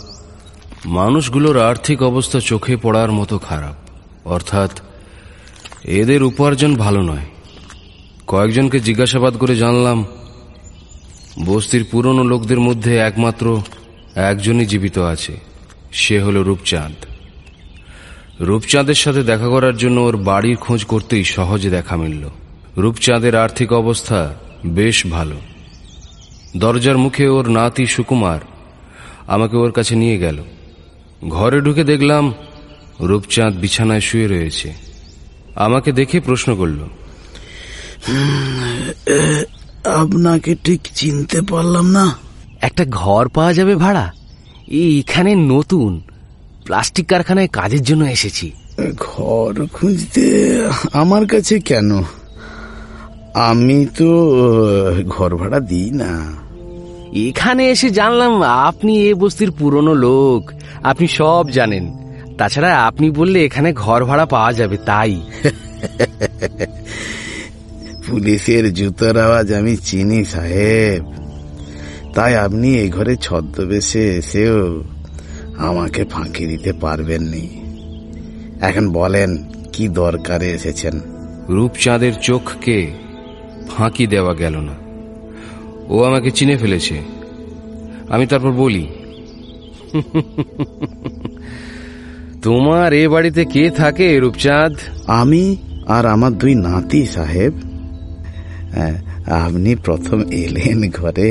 মানুষগুলোর 0.86 1.58
আর্থিক 1.58 2.02
অবস্থা 2.02 2.40
চোখে 2.40 2.76
পড়ার 2.76 3.12
মতো 3.12 3.38
খারাপ। 3.38 3.87
অর্থাৎ, 4.28 4.70
এদের 5.84 6.22
উপার্জন 6.22 6.76
ভালো 6.76 7.02
নয়। 7.02 7.26
কয়েকজনকে 8.26 8.80
জিজ্ঞাসাবাদ 8.80 9.36
করে 9.36 9.56
জানলাম, 9.56 10.06
বস্তির 11.44 11.84
পুরনো 11.90 12.24
লোকদের 12.24 12.60
মধ্যে 12.60 12.96
একমাত্র 12.98 13.62
একজনই 14.14 14.66
জীবিত 14.66 14.98
আছে, 14.98 15.40
সে 15.92 16.20
হলো 16.20 16.42
রূপচাঁদ। 16.42 16.94
রূপচাঁদের 18.40 18.94
সাথে 18.94 19.22
দেখা 19.22 19.48
করার 19.48 19.76
জন্য 19.76 20.00
ওর 20.00 20.16
বাড়ির 20.16 20.56
খোঁজ 20.56 20.84
করতেই 20.84 21.24
সহজে 21.24 21.70
দেখা 21.70 21.96
মিলল। 21.96 22.24
রূপচাঁদের 22.76 23.34
আর্থিক 23.36 23.72
অবস্থা 23.72 24.34
বেশ 24.66 25.06
ভালো। 25.06 25.36
দরজার 26.56 26.98
মুখে 26.98 27.28
ওর 27.28 27.50
নাতি 27.50 27.86
সুকুমার 27.86 28.40
আমাকে 29.26 29.56
ওর 29.56 29.70
কাছে 29.70 29.94
নিয়ে 29.96 30.18
গেল। 30.18 30.38
ঘরে 31.28 31.60
ঢুকে 31.60 31.84
দেখলাম 31.84 32.34
রূপচাঁদ 33.00 33.54
বিছানায় 33.56 34.00
শুয়ে 34.00 34.26
রয়েছে। 34.26 34.72
আমাকে 35.54 35.92
দেখে 35.92 36.20
প্রশ্ন 36.20 36.56
করল 36.56 36.78
আপনাকে 39.84 40.56
ঠিক 40.64 40.80
চিনতে 40.94 41.42
পারলাম 41.42 41.86
না। 41.86 42.16
একটা 42.60 42.84
ঘর 42.90 43.28
পাওয়া 43.28 43.52
যাবে 43.52 43.74
ভাড়া? 43.74 44.12
এখানে 44.70 45.34
নতুন। 45.34 46.00
প্লাস্টিক 46.64 47.08
কারখানায় 47.08 47.48
কাজের 47.48 47.82
জন্য 47.82 48.04
এসেছি। 48.04 48.52
ঘর 48.96 49.66
খুঁজতে 49.72 50.24
আমার 50.92 51.26
কাছে 51.26 51.60
কেন? 51.60 52.02
আমি 53.34 53.86
তো 53.86 54.36
ঘর 55.06 55.36
ভাড়া 55.36 55.60
দিই 55.60 55.90
না। 55.90 56.34
এখানে 57.12 57.70
এসে 57.70 57.90
জানলাম 57.90 58.42
আপনি 58.42 59.02
এ 59.02 59.14
বস্তির 59.14 59.50
পুরনো 59.50 59.94
লোক। 59.94 60.50
আপনি 60.82 61.08
সব 61.08 61.50
জানেন। 61.50 61.97
তাছাড়া 62.38 62.86
আপনি 62.86 63.10
বললে 63.10 63.44
এখানে 63.44 63.72
ঘর 63.72 64.04
ভাড়া 64.04 64.26
পাওয়া 64.26 64.52
যাবে 64.52 64.76
তাই। 64.76 65.20
পুলিশের 68.06 68.74
জুতোর 68.74 69.18
আওয়াজ 69.18 69.52
আমি 69.52 69.76
চিনি 69.76 70.24
সাহেব। 70.24 71.04
তাই 72.14 72.36
আপনি 72.36 72.78
এই 72.78 72.90
ঘরে 72.90 73.16
ছদ্মবেশে 73.16 74.16
এসেও 74.16 74.82
আমাকে 75.58 76.04
ফাঁকি 76.04 76.46
দিতে 76.46 76.72
পারবেননি। 76.72 77.62
এখন 78.60 78.92
বলেন 78.92 79.44
কি 79.72 79.88
দরকারে 79.88 80.50
এসেছেন? 80.50 81.00
রূপচাঁদের 81.48 82.14
চোখকে 82.14 82.90
ফাঁকি 83.68 84.06
দেওয়া 84.06 84.34
গেল 84.34 84.56
না। 84.56 84.72
ও 85.88 86.02
আমাকে 86.02 86.30
চিনে 86.30 86.56
ফেলেছে। 86.56 87.02
আমি 88.08 88.26
তারপর 88.26 88.52
বলি 88.52 88.88
তোমার 92.42 92.92
এ 92.92 93.08
বাড়িতে 93.08 93.44
কে 93.44 93.70
থাকে 93.70 94.06
রূপচাঁদ? 94.20 94.74
আমি 95.06 95.56
আর 95.86 96.06
আমার 96.06 96.32
দুই 96.32 96.54
নাতি 96.54 97.06
সাহেব। 97.06 97.54
আপনি 99.44 99.76
প্রথম 99.76 100.18
এলেন 100.42 100.80
ঘরে। 100.90 101.30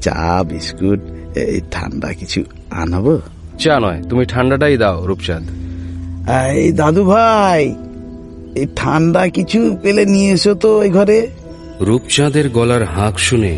চা 0.00 0.44
বিস্কুট 0.48 1.00
এই 1.36 1.60
ঠান্ডা 1.70 2.08
কিছু 2.12 2.40
আনাবো? 2.70 3.14
চা 3.58 3.74
নয় 3.80 4.00
তুমি 4.08 4.24
ঠান্ডাটাই 4.24 4.76
দাও 4.76 5.06
রূপচাঁদ। 5.06 5.44
এই 6.60 6.72
দাদু 6.72 7.02
ভাই 7.04 7.74
এই 8.60 8.66
ঠান্ডা 8.76 9.22
কিছু 9.28 9.60
পেলে 9.82 10.04
নিয়ে 10.04 10.32
এসো 10.32 10.52
তো 10.54 10.70
এই 10.82 10.90
ঘরে। 10.90 11.18
রূপচাঁদের 11.80 12.48
গলার 12.48 12.84
হাঁক 12.84 13.18
শুনে 13.18 13.54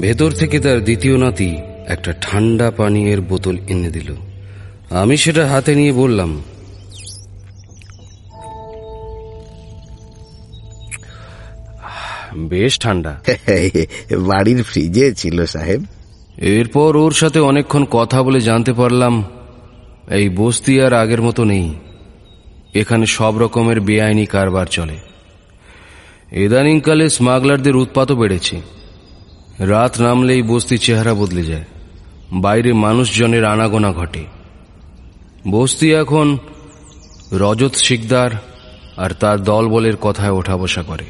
ভেতর 0.00 0.30
থেকে 0.30 0.56
তার 0.60 0.78
দ্বিতীয় 0.84 1.16
নাতি 1.18 1.50
একটা 1.88 2.10
ঠান্ডা 2.20 2.70
পানীয়ের 2.70 3.20
বোতল 3.20 3.56
এনে 3.68 3.90
দিল। 3.90 4.10
আমি 4.90 5.16
সেটা 5.16 5.46
হাতে 5.46 5.74
নিয়ে 5.74 5.92
বললাম। 5.92 6.42
বেশ 12.36 12.80
ঠান্ডা। 12.80 13.20
বাড়ির 14.18 14.62
ফ্রিজে 14.62 15.14
ছিল 15.14 15.46
সাহেব। 15.46 15.84
এরপর 16.36 16.96
ওর 16.96 17.12
সাথে 17.12 17.38
অনেকক্ষণ 17.38 17.84
কথা 17.90 18.22
বলে 18.22 18.40
জানতে 18.40 18.72
পারলাম 18.72 19.24
এই 20.10 20.28
বস্তি 20.28 20.80
আর 20.80 20.92
আগের 20.92 21.22
মতো 21.22 21.44
নেই। 21.44 21.74
এখানে 22.74 23.06
সব 23.06 23.38
রকমের 23.38 23.80
বেআইনি 23.80 24.26
কারবার 24.26 24.66
চলে। 24.66 24.98
ইদানিংকালে 26.32 27.10
স্মাগলারদের 27.10 27.76
উৎপাতও 27.76 28.16
বেড়েছে। 28.16 28.60
রাত 29.58 30.00
নামলেই 30.00 30.42
বস্তির 30.42 30.78
চেহারা 30.78 31.14
বদলে 31.14 31.44
যায়। 31.44 31.64
বাইরে 32.32 32.72
মানুষজনের 32.72 33.44
আনাগোনা 33.44 33.92
ঘটে। 33.92 34.37
বস্তি 35.50 35.92
এখন 35.94 36.38
রজত 37.32 37.74
শিকদার 37.74 38.30
আর 38.96 39.10
তার 39.10 39.42
দলবলের 39.42 39.96
কথায় 39.96 40.30
ওঠা 40.30 40.56
বসা 40.56 40.82
করে। 40.82 41.04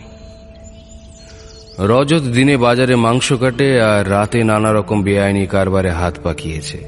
রজত 1.79 2.23
দিনে 2.23 2.57
বাজারে 2.57 2.97
মাংস 2.97 3.33
কাটে 3.33 3.81
আর 3.81 4.11
রাতে 4.11 4.45
নানা 4.45 4.73
রকম 4.73 5.03
বেআইনি 5.03 5.47
কারবারে 5.47 5.91
হাত 5.91 6.19
পাকিয়েছে। 6.23 6.79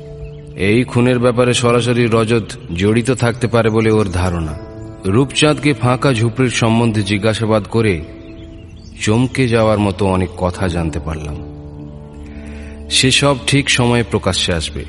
এই 0.56 0.84
খুনের 0.84 1.18
ব্যাপারে 1.18 1.54
সরাসরি 1.54 2.08
রজত 2.12 2.44
জড়িত 2.76 3.10
থাকতে 3.10 3.46
পারে 3.46 3.70
বলে 3.70 3.90
ওর 3.90 4.08
ধারণা। 4.08 4.58
রূপচাঁদকে 5.04 5.74
ফাঁকা 5.74 6.12
ঝুপড়ির 6.12 6.50
সম্বন্ধে 6.50 7.02
জিজ্ঞাসাবাদ 7.02 7.64
করে 7.64 8.00
চমকে 9.00 9.48
যাওয়ার 9.48 9.78
মতো 9.78 10.06
অনেক 10.06 10.28
কথা 10.36 10.68
জানতে 10.68 11.00
পারলাম। 11.00 11.36
সেসব 12.90 13.36
ঠিক 13.46 13.70
সময়ে 13.70 14.02
প্রকাশ্যে 14.02 14.54
আসবে। 14.54 14.84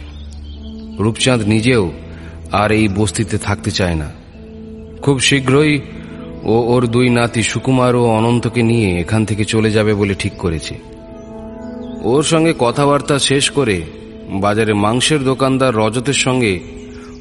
রূপচাঁদ 0.99 1.41
নিজেও 1.41 1.91
আর 2.51 2.71
এই 2.71 2.87
বস্তিতে 2.87 3.37
থাকতে 3.37 3.71
চায় 3.71 3.95
না। 3.95 4.11
খুব 5.01 5.19
শীঘ্রই 5.19 5.79
ও 6.43 6.53
ওর 6.53 6.87
দুই 6.87 7.09
নাতি 7.09 7.43
সুকুমার 7.43 7.95
ও 7.95 8.05
অনন্তকে 8.05 8.63
নিয়ে 8.63 8.99
এখান 8.99 9.25
থেকে 9.25 9.43
চলে 9.43 9.71
যাবে 9.71 9.93
বলে 9.93 10.13
ঠিক 10.13 10.33
করেছে। 10.33 10.75
ওর 12.03 12.23
সঙ্গে 12.23 12.53
কথাবার্তা 12.59 13.19
শেষ 13.19 13.49
করে 13.49 13.81
বাজারে 14.29 14.73
মাংসের 14.73 15.23
দোকানদার 15.23 15.75
রজতের 15.75 16.13
সঙ্গে 16.13 16.59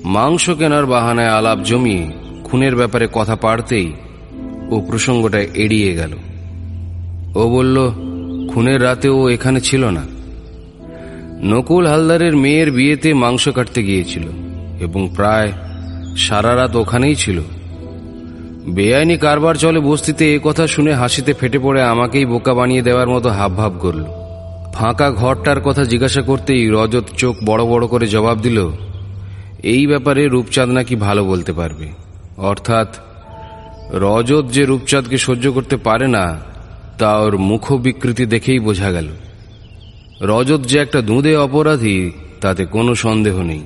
মাংস 0.04 0.50
কেনার 0.50 0.86
বাহানায় 0.86 1.28
আলাপ 1.28 1.58
জমিয়ে 1.64 2.06
খুনের 2.44 2.76
ব্যাপারে 2.76 3.08
কথা 3.12 3.36
পাড়তেই 3.36 3.92
ও 4.70 4.80
প্রসঙ্গটা 4.80 5.40
এড়িয়ে 5.40 5.94
গেল। 5.94 6.12
ও 7.34 7.50
বলল, 7.50 7.90
খুনের 8.54 8.82
রাতে 8.82 9.08
ও 9.08 9.28
এখানে 9.28 9.60
ছিল 9.60 9.84
না। 9.84 10.02
নকুল 11.42 11.86
হালদারের 11.86 12.36
মেয়ের 12.36 12.70
বিয়েতে 12.70 13.14
মাংস 13.14 13.48
কাটতে 13.48 13.82
গিয়েছিল। 13.82 14.22
এবং 14.80 15.02
প্রায় 15.16 15.52
সারা 16.16 16.52
রাত 16.56 16.72
ওখানেই 16.76 17.14
ছিল। 17.14 17.38
বেআইনি 18.66 19.16
কারবার 19.16 19.54
চলে 19.54 19.80
বস্তিতে 19.80 20.24
এ 20.34 20.38
কথা 20.42 20.66
শুনে 20.66 20.92
হাসিতে 20.94 21.32
ফেটে 21.34 21.58
পড়ে 21.58 21.80
আমাকেই 21.82 22.24
বোকা 22.24 22.52
বানিয়ে 22.54 22.82
দেওয়ার 22.82 23.08
মতো 23.08 23.28
হাবভাব 23.28 23.72
করল। 23.80 24.04
ফাঁকা 24.74 25.08
ঘরটার 25.10 25.60
কথা 25.60 25.82
জিজ্ঞাসা 25.84 26.22
করতেই 26.22 26.62
রজত 26.68 27.06
চোখ 27.16 27.34
বড় 27.44 27.62
বড় 27.64 27.84
করে 27.86 28.06
জবাব 28.06 28.36
দিল, 28.40 28.58
এই 29.62 29.86
ব্যাপারে 29.86 30.22
রূপচাঁদ 30.26 30.70
নাকি 30.70 30.94
ভালো 30.96 31.22
বলতে 31.24 31.52
পারবে। 31.52 31.86
অর্থাৎ 32.36 32.88
রজত 33.94 34.44
যে 34.50 34.62
রূপচাঁদকে 34.64 35.18
সহ্য 35.18 35.44
করতে 35.52 35.76
পারে 35.76 36.06
না, 36.08 36.24
তা 36.98 37.10
ওর 37.18 37.34
মুখ 37.38 37.64
বিকৃতি 37.72 38.24
দেখেই 38.26 38.58
বোঝা 38.58 38.90
গেল। 38.90 39.08
রজত 40.22 40.62
যে 40.66 40.76
একটা 40.78 41.00
দুঁদে 41.00 41.32
অপরাধী, 41.36 41.98
তাতে 42.40 42.62
কোনো 42.64 42.92
সন্দেহ 42.94 43.36
নেই। 43.42 43.62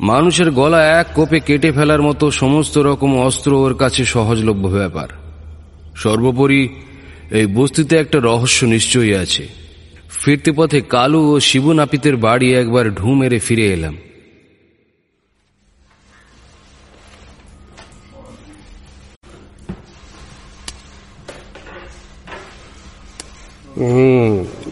মানুষের 0.00 0.50
গলা 0.50 1.00
এক 1.00 1.06
কোপে 1.14 1.40
কেটে 1.40 1.72
ফেলার 1.72 2.02
মতো 2.02 2.30
সমস্ত 2.30 2.78
রকম 2.78 3.18
অস্ত্র 3.18 3.52
ওর 3.52 3.74
কাছে 3.74 4.04
সহজলভ্য 4.04 4.68
ব্যাপার। 4.68 5.08
সর্বোপরি, 5.96 6.68
এই 7.30 7.46
বস্তিতে 7.46 7.96
একটা 7.96 8.18
রহস্য 8.18 8.64
নিশ্চয়ই 8.64 9.14
আছে। 9.14 9.48
ফিরতে 10.10 10.52
পথে 10.52 10.80
কালু 10.80 11.34
ও 11.34 11.40
শিবু 11.40 11.72
নাপিতের 11.72 12.16
বাড়ি 12.16 12.54
একবার 12.54 12.94
ঢু 12.94 13.14
মেরে 13.14 13.38
ফিরে 13.38 13.72
এলাম। 13.72 13.96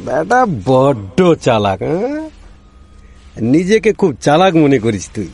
বেটা 0.05 0.47
বড্ড 0.65 1.35
চালাক 1.35 1.83
হ্যাঁ? 1.83 2.28
নিজেকে 3.41 3.93
খুব 3.93 4.17
চালাক 4.21 4.55
মনে 4.57 4.79
করিস 4.79 5.11
তুই। 5.15 5.29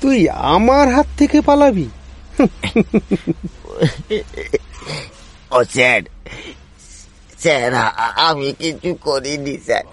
তুই 0.00 0.28
আমার 0.28 0.88
হাত 0.94 1.06
থেকে 1.18 1.40
পালাবি। 1.40 1.88
ও 5.50 5.64
স্যার 5.64 6.02
স্যার 7.38 7.74
আমি 8.16 8.54
কিছু 8.58 8.94
করিনি 8.94 9.58
স্যার। 9.66 9.84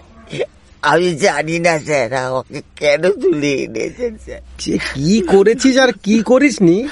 আমি 0.81 1.15
জানি 1.15 1.59
না 1.59 1.79
স্যার 1.79 2.13
আমাকে 2.13 2.61
কেন 2.75 3.11
তুলে 3.11 3.53
এনেছেন 3.53 4.17
স্যার। 4.25 4.41
যে 4.59 4.77
কি 4.93 5.21
করেছিস 5.21 5.77
আর 5.77 5.91
কি 6.03 6.23
করিসনি? 6.23 6.87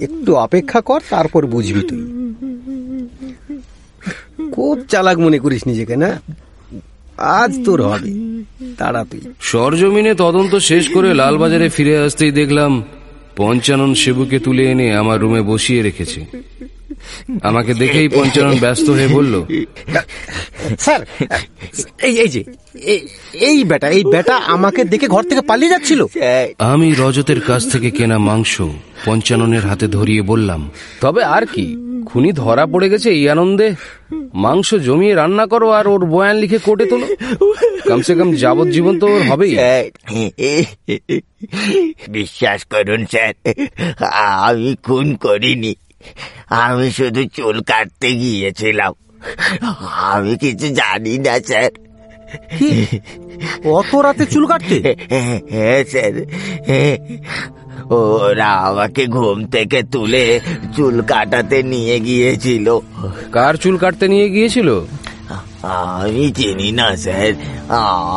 একটু 0.00 0.36
অপেক্ষা 0.36 0.80
কর 0.80 1.00
তারপর 1.10 1.46
বুঝবি 1.46 1.82
তুই। 1.88 2.02
খুব 4.52 4.86
চালাক 4.88 5.18
মনে 5.18 5.38
করিস 5.38 5.66
নিজেকে 5.66 5.96
না? 5.96 6.20
আজ 7.20 7.64
তোর 7.64 7.82
হবে। 7.82 8.10
তাড়া 8.78 9.04
তুই 9.10 9.20
সরজমিনে 9.40 10.14
তদন্ত 10.14 10.56
শেষ 10.56 10.88
করে 10.88 11.14
লালবাজারে 11.14 11.68
ফিরে 11.68 11.98
আসতেই 11.98 12.30
দেখলাম 12.30 12.82
পঞ্চানন 13.36 13.94
শিবুকে 13.94 14.38
তুলে 14.38 14.70
এনে 14.70 14.96
আমার 14.96 15.20
রুমে 15.20 15.42
বসিয়ে 15.42 15.82
রেখেছে। 15.82 16.24
আমাকে 17.42 17.74
দেখেই 17.74 18.08
পঞ্চানন 18.08 18.58
ব্যস্ত 18.58 18.90
হয়ে 18.90 19.08
বলল 19.08 19.44
স্যার 20.78 21.06
এই 22.02 22.18
এই 22.18 22.28
যে 22.28 22.44
এই- 22.74 23.06
এই 23.34 23.64
বেটা 23.64 23.88
এই 23.88 24.04
বেটা 24.04 24.36
আমাকে 24.36 24.84
দেখে 24.84 25.08
ঘর 25.08 25.22
থেকে 25.22 25.40
পালিয়ে 25.40 25.70
যাচ্ছিল। 25.70 26.06
আমি 26.58 26.94
রজতের 26.98 27.40
কাছ 27.40 27.72
থেকে 27.72 27.90
কেনা 27.90 28.18
মাংস 28.18 28.60
পঞ্চাননের 29.04 29.60
হাতে 29.60 29.86
ধরিয়ে 29.88 30.22
বললাম 30.22 30.70
তবে 31.00 31.24
আর 31.24 31.46
কি? 31.46 31.76
খুনি 32.12 32.32
ধরা 32.32 32.66
পড়ে 32.66 32.88
গেছে 32.88 33.08
এই 33.10 33.28
আনন্দে। 33.28 33.74
মাংস 34.34 34.74
জমিয়ে 34.74 35.14
রান্না 35.14 35.46
করো 35.46 35.70
আর 35.70 35.86
ওর 35.88 36.02
বয়ান 36.06 36.36
লিখে 36.36 36.58
কোটে 36.58 36.84
তোলো। 36.86 37.06
কমসে 37.88 38.14
কম 38.14 38.30
যাবজ্জীবন 38.34 38.98
তো 38.98 39.06
ওর 39.06 39.22
হবেই। 39.22 39.52
বিশ্বাস 42.08 42.64
করুন 42.64 43.06
স্যার 43.06 43.34
আমি 44.46 44.76
খুন 44.82 45.14
করিনি। 45.14 45.74
আমি 46.48 46.90
শুধু 46.90 47.22
চুল 47.36 47.62
কাটতে 47.62 48.08
গিয়েছিলাম। 48.12 48.92
আমি 50.12 50.36
কিছু 50.36 50.68
জানি 50.68 51.18
না 51.18 51.34
স্যার। 51.40 51.70
অত 53.64 53.94
রাতে 53.94 54.24
চুল 54.26 54.44
কাটতে? 54.46 54.78
হ্যাঁ 55.50 55.84
স্যার। 55.84 56.14
ওরা 57.88 58.48
আমাকে 58.48 59.06
ঘুম 59.06 59.44
থেকে 59.44 59.82
তুলে 59.82 60.40
চুল 60.76 61.02
কাটাতে 61.02 61.62
নিয়ে 61.62 62.00
গিয়েছিল। 62.00 62.78
কার 63.32 63.54
চুল 63.54 63.76
কাটতে 63.76 64.08
নিয়ে 64.08 64.28
গিয়েছিল? 64.28 64.80
আমি 65.62 66.32
চিনি 66.36 66.72
না 66.72 66.96
স্যার। 66.96 67.32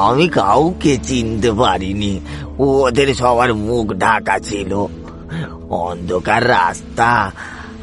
আমি 0.08 0.28
কাউকে 0.28 0.98
চিনতে 1.04 1.52
পারিনি। 1.52 2.20
ওদের 2.60 3.14
সবার 3.14 3.56
মুখ 3.56 3.94
ঢাকা 3.94 4.40
ছিল। 4.40 4.86
অন্ধকার 5.70 6.50
রাস্তা। 6.50 7.32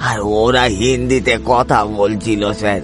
আর 0.00 0.18
ওরা 0.22 0.62
হিন্দিতে 0.62 1.38
কথা 1.44 1.84
বলছিল 1.84 2.52
স্যার। 2.52 2.80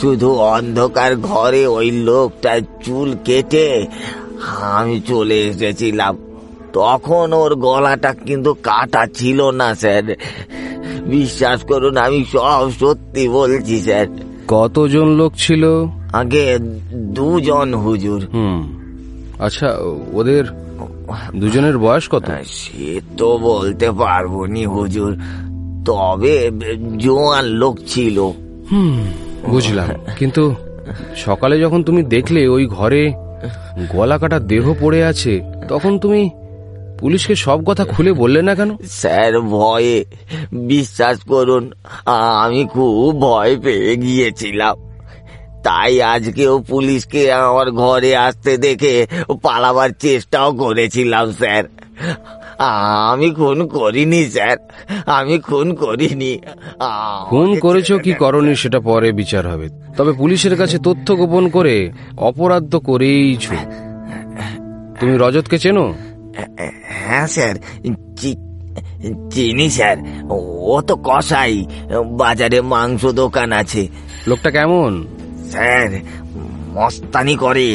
শুধু 0.00 0.32
অন্ধকার 0.32 1.16
ঘরে 1.16 1.66
ওই 1.66 1.90
লোকটার 1.90 2.60
চুল 2.84 3.16
কেটে 3.24 3.86
আমি 4.60 5.00
চলে 5.00 5.40
এসেছিলাম। 5.40 6.18
তখন 6.74 7.32
ওর 7.32 7.54
গলাটা 7.54 8.14
কিন্তু 8.26 8.54
কাটা 8.54 9.06
ছিল 9.06 9.50
না 9.50 9.74
স্যার। 9.74 10.16
বিশ্বাস 11.06 11.62
করুন 11.62 11.96
আমি 11.96 12.24
সব 12.32 12.70
সত্যি 12.80 13.28
বলছি 13.28 13.80
স্যার। 13.80 14.06
কতজন 14.48 15.08
লোক 15.08 15.32
ছিল? 15.36 15.64
আগে 16.12 16.58
দুজন 16.92 17.74
হুজুর। 17.74 18.28
হুম। 18.34 18.78
আচ্ছা 19.38 19.66
ওদের 20.12 20.44
দুজনের 21.36 21.78
বয়স 21.78 22.08
কত? 22.10 22.22
সে 22.44 23.00
তো 23.16 23.38
বলতে 23.38 23.90
পারব 23.90 24.44
নি 24.44 24.66
হুজুর। 24.66 25.18
তবে 25.84 26.50
জোয়ান 26.98 27.44
লোক 27.44 27.78
ছিল। 27.86 28.18
হুম 28.72 29.06
বুঝলাম। 29.48 29.88
কিন্তু 30.18 30.54
সকালে 31.16 31.60
যখন 31.60 31.82
তুমি 31.82 32.02
দেখলে 32.02 32.48
ওই 32.48 32.66
ঘরে 32.66 33.12
গলা 33.92 34.18
কাটা 34.18 34.38
দেহ 34.40 34.74
পড়ে 34.80 35.04
আছে 35.04 35.42
তখন 35.68 35.98
তুমি 35.98 36.30
পুলিশকে 36.98 37.34
সব 37.36 37.64
কথা 37.64 37.84
খুলে 37.84 38.12
বললে 38.12 38.42
না 38.42 38.54
কেন? 38.54 38.76
স্যার 38.90 39.40
ভয়ে। 39.40 40.04
বিশ্বাস 40.52 41.18
করুন 41.20 41.72
আমি 42.44 42.64
খুব 42.64 43.20
ভয় 43.20 43.56
পেয়ে 43.56 43.96
গিয়েছিলাম। 43.96 44.76
তাই 45.64 46.02
আজকেও 46.02 46.58
পুলিশকে 46.58 47.32
আমার 47.32 47.70
ঘরে 47.70 48.16
আসতে 48.16 48.56
দেখে 48.56 49.06
পালাবার 49.42 49.90
চেষ্টাও 49.98 50.52
করেছিলাম 50.52 51.32
স্যার। 51.32 51.64
আমি 53.10 53.30
খুন 53.30 53.66
করিনি 53.66 54.24
স্যার। 54.24 54.56
আমি 55.06 55.38
খুন 55.38 55.74
করিনি। 55.74 56.38
খুন 57.26 57.58
করেছ 57.58 57.92
কি 57.92 58.12
করনি 58.12 58.56
সেটা 58.56 58.80
পরে 58.80 59.12
বিচার 59.12 59.46
হবে। 59.46 59.68
তবে 59.96 60.12
পুলিশের 60.12 60.56
কাছে 60.56 60.78
তথ্য 60.78 61.16
গোপন 61.16 61.48
করে 61.48 61.92
অপরাধ 62.16 62.70
তো 62.70 62.80
করেইছ 62.80 63.48
তুমি 65.00 65.14
রজতকে 65.20 65.58
চেনো? 65.58 65.94
হ্যাঁ 67.04 67.26
স্যার। 67.26 67.54
চিনি 69.32 69.66
স্যার। 69.70 69.96
ও 70.30 70.80
তো 70.86 70.94
কষাই 71.04 71.54
বাজারে 72.12 72.58
মাংস 72.72 73.02
দোকান 73.20 73.52
আছে। 73.52 73.82
লোকটা 74.26 74.50
কেমন? 74.50 74.92
স্যার 75.50 75.90
মস্তানি 76.74 77.34
করে। 77.36 77.68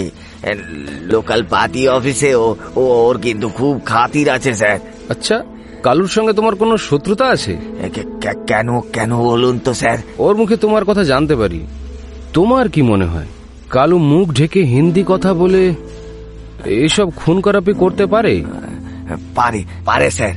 লোকাল 1.14 1.42
পাতি 1.50 1.88
অফিসে 1.88 2.32
ও 2.36 2.56
ওর 2.76 3.16
কিন্তু 3.18 3.48
খুব 3.50 3.74
খাতির 3.86 4.28
আছে 4.30 4.52
স্যার। 4.54 4.80
আচ্ছা 5.10 5.38
কালুর 5.84 6.08
সঙ্গে 6.08 6.34
তোমার 6.34 6.56
কোনো 6.56 6.78
শত্রুতা 6.78 7.26
আছে? 7.26 7.54
কেন 8.48 8.70
কেন 8.94 9.12
বলুন 9.18 9.60
তো 9.60 9.72
স্যার? 9.74 9.98
ওর 10.20 10.34
মুখে 10.38 10.56
তোমার 10.58 10.84
কথা 10.86 11.04
জানতে 11.04 11.36
পারি। 11.36 11.60
তোমার 12.34 12.66
কি 12.70 12.82
মনে 12.82 13.06
হয় 13.06 13.30
কালু 13.70 13.98
মুখ 13.98 14.28
ঢেকে 14.34 14.62
হিন্দি 14.64 15.04
কথা 15.08 15.34
বলে 15.34 15.64
এইসব 16.66 17.10
খুন 17.16 17.42
করাপি 17.42 17.74
করতে 17.74 18.06
পারে? 18.06 18.44
পারে 19.36 19.64
পারে 19.86 20.12
স্যার। 20.12 20.34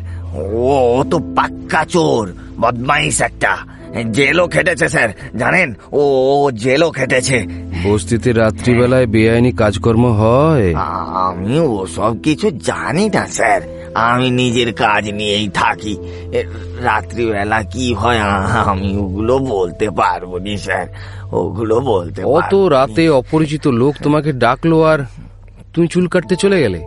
ও 0.54 1.04
তো 1.10 1.18
পাক্কা 1.18 1.84
চোর 1.84 2.32
বদমাইশ 2.60 3.20
একটা। 3.20 3.56
জেলও 4.12 4.48
খেটেছে 4.48 4.88
স্যার 4.88 5.08
জানেন? 5.36 5.74
ও 5.92 6.50
জেলও 6.54 6.90
খেটেছে। 6.90 7.46
বস্তিতে 7.84 8.32
রাত্রিবেলায় 8.32 9.06
বেআইনি 9.06 9.52
কাজকর্ম 9.52 10.06
হয়? 10.06 10.74
আমি 10.74 11.58
ও 11.58 11.86
সব 11.96 12.22
কিছু 12.22 12.50
জানি 12.50 13.08
না 13.08 13.26
স্যার। 13.26 13.60
আমি 13.94 14.30
নিজের 14.30 14.72
কাজ 14.72 15.10
নিয়েই 15.10 15.48
থাকি। 15.48 15.96
রাত্রিবেলা 16.82 17.62
কি 17.62 17.94
হয় 17.94 18.18
আমি 18.18 18.96
ওগুলো 18.96 19.38
বলতে 19.38 19.90
পারব 19.90 20.36
নি 20.36 20.56
স্যার। 20.56 20.86
ওগুলো 21.32 21.80
বলতে 21.80 22.22
অত 22.22 22.54
রাতে 22.54 23.08
অপরিচিত 23.08 23.68
লোক 23.68 23.94
তোমাকে 24.02 24.32
ডাকলো 24.32 24.82
আর 24.82 24.98
তুমি 25.74 25.88
চুল 25.88 26.08
কাটতে 26.08 26.36
চলে 26.36 26.60
গেলে? 26.60 26.86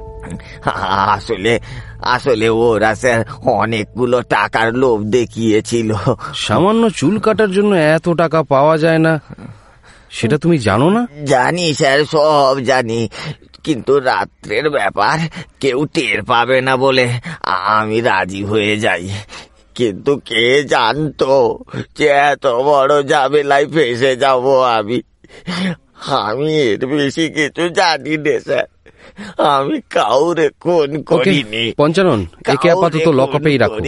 আসলে 0.90 1.60
আসলে 2.02 2.50
ওরা 2.50 2.96
স্যার 2.96 3.26
অনেকগুলো 3.46 4.22
টাকার 4.22 4.74
লোভ 4.74 5.02
দেখিয়েছিল। 5.02 5.94
সামান্য 6.36 6.90
চুল 6.90 7.20
কাটার 7.20 7.52
জন্য 7.52 7.76
এত 7.76 8.10
টাকা 8.10 8.44
পাওয়া 8.44 8.78
যায় 8.78 9.00
না। 9.00 9.22
সেটা 10.10 10.38
তুমি 10.38 10.58
জানো 10.58 10.90
না? 10.90 11.08
জানি 11.26 11.74
স্যার 11.74 12.06
সব 12.06 12.58
জানি। 12.60 13.10
কিন্তু 13.64 14.00
রাত্রের 14.00 14.70
ব্যাপার 14.70 15.20
কেউ 15.60 15.86
টের 15.86 16.24
পাবে 16.24 16.62
না 16.62 16.78
বলে 16.78 17.20
আমি 17.42 18.02
রাজি 18.02 18.44
হয়ে 18.44 18.78
যাই। 18.78 19.10
কিন্তু 19.76 20.18
কে 20.18 20.64
জানতো 20.64 21.60
যে 21.98 22.08
এত 22.08 22.48
বড় 22.48 23.04
ঝামেলায় 23.04 23.68
ফেসে 23.68 24.16
যাব 24.16 24.64
আমি? 24.64 25.02
আমি 26.08 26.62
এর 26.62 26.86
বেশি 26.86 27.30
কিছু 27.30 27.70
জানি 27.70 28.18
না 28.18 28.40
স্যার। 28.40 28.66
আমি 29.38 29.82
কাউরে 29.90 30.50
ওকে 30.66 31.04
করিনি। 31.04 31.74
পঞ্চানন 31.78 32.26
একে 32.46 32.72
আপাতত 32.72 33.08
লকআপেই 33.08 33.58
রাখো। 33.58 33.80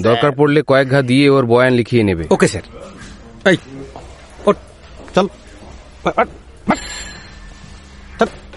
দরকার 0.00 0.32
পড়লে 0.32 0.62
কয়েক 0.66 0.90
ঘা 0.90 1.02
দিয়ে 1.02 1.30
ওর 1.30 1.46
বয়ান 1.46 1.72
লিখিয়ে 1.72 2.02
নেবে। 2.02 2.24
ওকে 2.30 2.48
স্যার 2.48 2.62
এই 3.48 3.56
চল। 5.14 5.26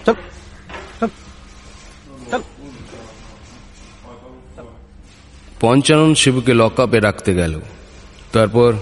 চল 0.06 0.14
পঞ্চানন 5.60 6.14
শিবুকে 6.14 6.54
লকআপে 6.54 7.00
রাখতে 7.00 7.34
গেল। 7.34 7.60
তারপর 8.32 8.72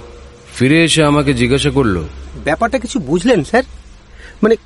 ফিরে 0.55 0.85
এসে 0.85 1.05
আমাকে 1.05 1.35
জিজ্ঞাসা 1.35 1.71
করল 1.71 2.05
ব্যাপারটা 2.45 2.79
কিছু 2.79 2.99
বুঝলেন 2.99 3.45
স্যার? 3.45 3.63
মানে 4.43 4.57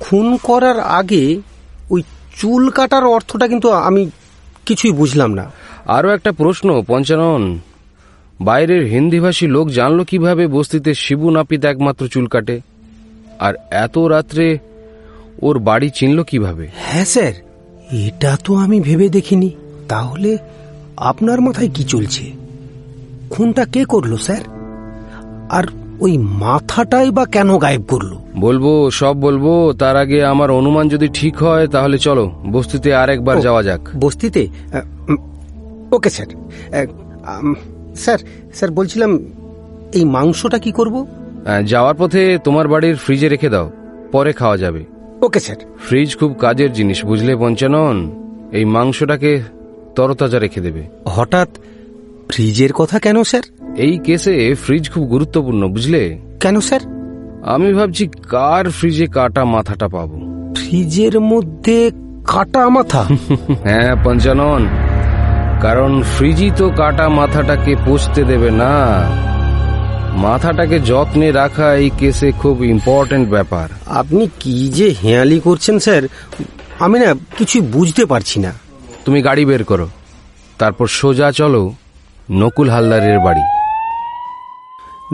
খুন 0.00 0.36
করার 0.36 0.80
আগে 0.80 1.40
ওই 1.90 2.02
চুল 2.36 2.70
কাটার 2.70 3.04
অর্থটা 3.04 3.48
কিন্তু 3.48 3.70
আমি 3.70 4.10
কিছুই 4.66 4.92
বুঝলাম 4.92 5.34
না। 5.34 5.50
আরও 5.86 6.10
একটা 6.10 6.32
প্রশ্ন 6.32 6.82
পঞ্চানন। 6.86 7.58
বাইরের 8.40 8.86
হিন্দিভাষী 8.86 9.46
লোক 9.46 9.68
জানলো 9.68 10.04
কীভাবে 10.04 10.46
বস্তিতে 10.46 10.94
শিবু 10.94 11.30
নাপিত 11.30 11.64
একমাত্র 11.64 12.08
চুল 12.08 12.26
কাটে? 12.26 12.60
আর 13.38 13.54
এত 13.70 13.98
রাত্রে 13.98 14.58
ওর 15.42 15.58
বাড়ি 15.58 15.90
চিনল 15.90 16.22
কীভাবে? 16.22 16.68
হ্যাঁ 16.76 17.04
স্যার 17.04 17.32
এটা 17.92 18.36
তো 18.44 18.54
আমি 18.54 18.80
ভেবে 18.80 19.08
দেখিনি। 19.08 19.50
তাহলে 19.88 20.38
আপনার 20.96 21.40
মাথায় 21.40 21.68
কি 21.74 21.84
চলছে? 21.84 22.32
খুনটা 23.30 23.64
কে 23.64 23.84
করল 23.84 24.16
স্যার? 24.16 24.42
আর 25.50 25.64
ওই 26.04 26.18
মাথাটাই 26.18 27.10
বা 27.10 27.24
কেন 27.24 27.58
গায়েব 27.58 27.82
করল? 27.82 28.12
বলব 28.36 28.90
সব 28.90 29.14
বলব 29.20 29.44
তার 29.78 29.96
আগে 29.96 30.24
আমার 30.24 30.50
অনুমান 30.50 30.88
যদি 30.88 31.08
ঠিক 31.14 31.34
হয় 31.36 31.66
তাহলে 31.68 31.96
চলো 31.98 32.24
বস্তিতে 32.52 32.94
আরেকবার 32.94 33.40
যাওয়া 33.40 33.62
যাক। 33.62 33.80
বস্তিতে? 34.00 34.42
ওকে 35.92 36.10
স্যার। 36.10 36.26
স্যার 37.96 38.18
স্যার 38.54 38.70
বলছিলাম 38.70 39.18
এই 39.92 40.04
মাংসটা 40.04 40.58
কি 40.58 40.72
করব? 40.72 41.06
যাওয়ার 41.66 41.94
পথে 41.98 42.38
তোমার 42.44 42.68
বাড়ির 42.68 42.96
ফ্রিজে 42.96 43.28
রেখে 43.28 43.48
দাও 43.48 43.70
পরে 44.12 44.32
খাওয়া 44.32 44.56
যাবে। 44.56 44.84
Okay 45.22 45.40
sir. 45.40 45.56
ফ্রিজ 45.86 46.16
খুব 46.16 46.32
কাজের 46.38 46.72
জিনিস 46.72 47.04
বুঝলে 47.04 47.36
পঞ্চানন? 47.36 47.96
এই 48.52 48.64
মাংসটাকে 48.64 49.42
তরতাজা 49.96 50.38
রেখে 50.38 50.60
দেবে। 50.60 50.82
হঠাৎ 51.08 51.48
ফ্রিজের 52.28 52.72
কথা 52.72 52.98
কেন 52.98 53.22
স্যার? 53.22 53.42
এই 53.76 53.98
কেসে 53.98 54.54
ফ্রিজ 54.54 54.90
খুব 54.90 55.04
গুরুত্বপূর্ণ 55.04 55.68
বুঝলে? 55.68 56.18
কেন 56.40 56.60
স্যার? 56.60 56.80
আমি 57.42 57.72
ভাবছি 57.72 58.08
কার 58.08 58.70
ফ্রিজে 58.70 59.06
কাটা 59.06 59.44
মাথাটা 59.44 59.88
পাবো? 59.88 60.20
ফ্রিজের 60.56 61.20
মধ্যে 61.20 61.90
কাটা 62.26 62.68
মাথা? 62.68 63.02
হ্যাঁ 63.62 63.96
পঞ্চানন। 64.04 64.66
কারণ 65.60 66.02
ফ্রিজই 66.02 66.50
তো 66.56 66.70
কাটা 66.70 67.08
মাথাটাকে 67.08 67.76
পচতে 67.86 68.24
দেবে 68.24 68.50
না। 68.50 69.04
মাথাটাকে 70.16 70.80
যত্নে 70.80 71.32
রাখা 71.32 71.74
এই 71.74 71.90
কেসে 71.98 72.32
খুব 72.32 72.64
ইম্পর্টেন্ট 72.64 73.28
ব্যাপার। 73.28 73.68
আপনি 73.86 74.28
কি 74.40 74.68
যে 74.68 74.94
হেয়ালি 75.04 75.40
করছেন 75.40 75.78
স্যার 75.78 76.02
আমি 76.78 76.98
না 76.98 77.14
কিছুই 77.38 77.62
বুঝতে 77.62 78.06
পারছি 78.06 78.40
না। 78.40 78.52
তুমি 79.04 79.22
গাড়ি 79.22 79.44
বের 79.44 79.64
করো। 79.64 79.88
তারপর 80.58 80.86
সোজা 80.86 81.32
চলো। 81.32 81.72
নকুল 82.30 82.70
হালদারের 82.70 83.18
বাড়ি। 83.18 83.40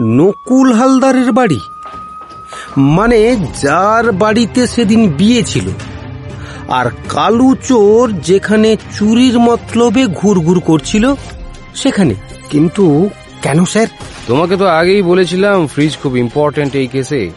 নকুল 0.01 0.73
হালদারের 0.73 1.31
বাড়ি? 1.31 1.59
মানে 2.77 3.35
যার 3.61 4.11
বাড়িতে 4.11 4.67
সেদিন 4.67 5.09
বিয়ে 5.09 5.43
ছিল। 5.43 5.69
আর 6.69 6.91
কালু 7.09 7.55
চোর 7.55 8.11
যেখানে 8.11 8.77
চুরির 8.95 9.39
মতলবে 9.39 10.07
ঘুরঘুর 10.07 10.59
করছিল 10.59 11.13
সেখানে। 11.75 12.15
কিন্তু 12.49 13.09
কেন 13.41 13.65
স্যার? 13.65 13.87
তোমাকে 14.27 14.57
তো 14.57 14.67
আগেই 14.67 15.01
বলেছিলাম 15.01 15.67
ফ্রিজ 15.67 15.97
খুব 16.03 16.17
ইম্পর্টেন্ট 16.17 16.75
এই 16.75 16.87
কেসে 16.87 17.31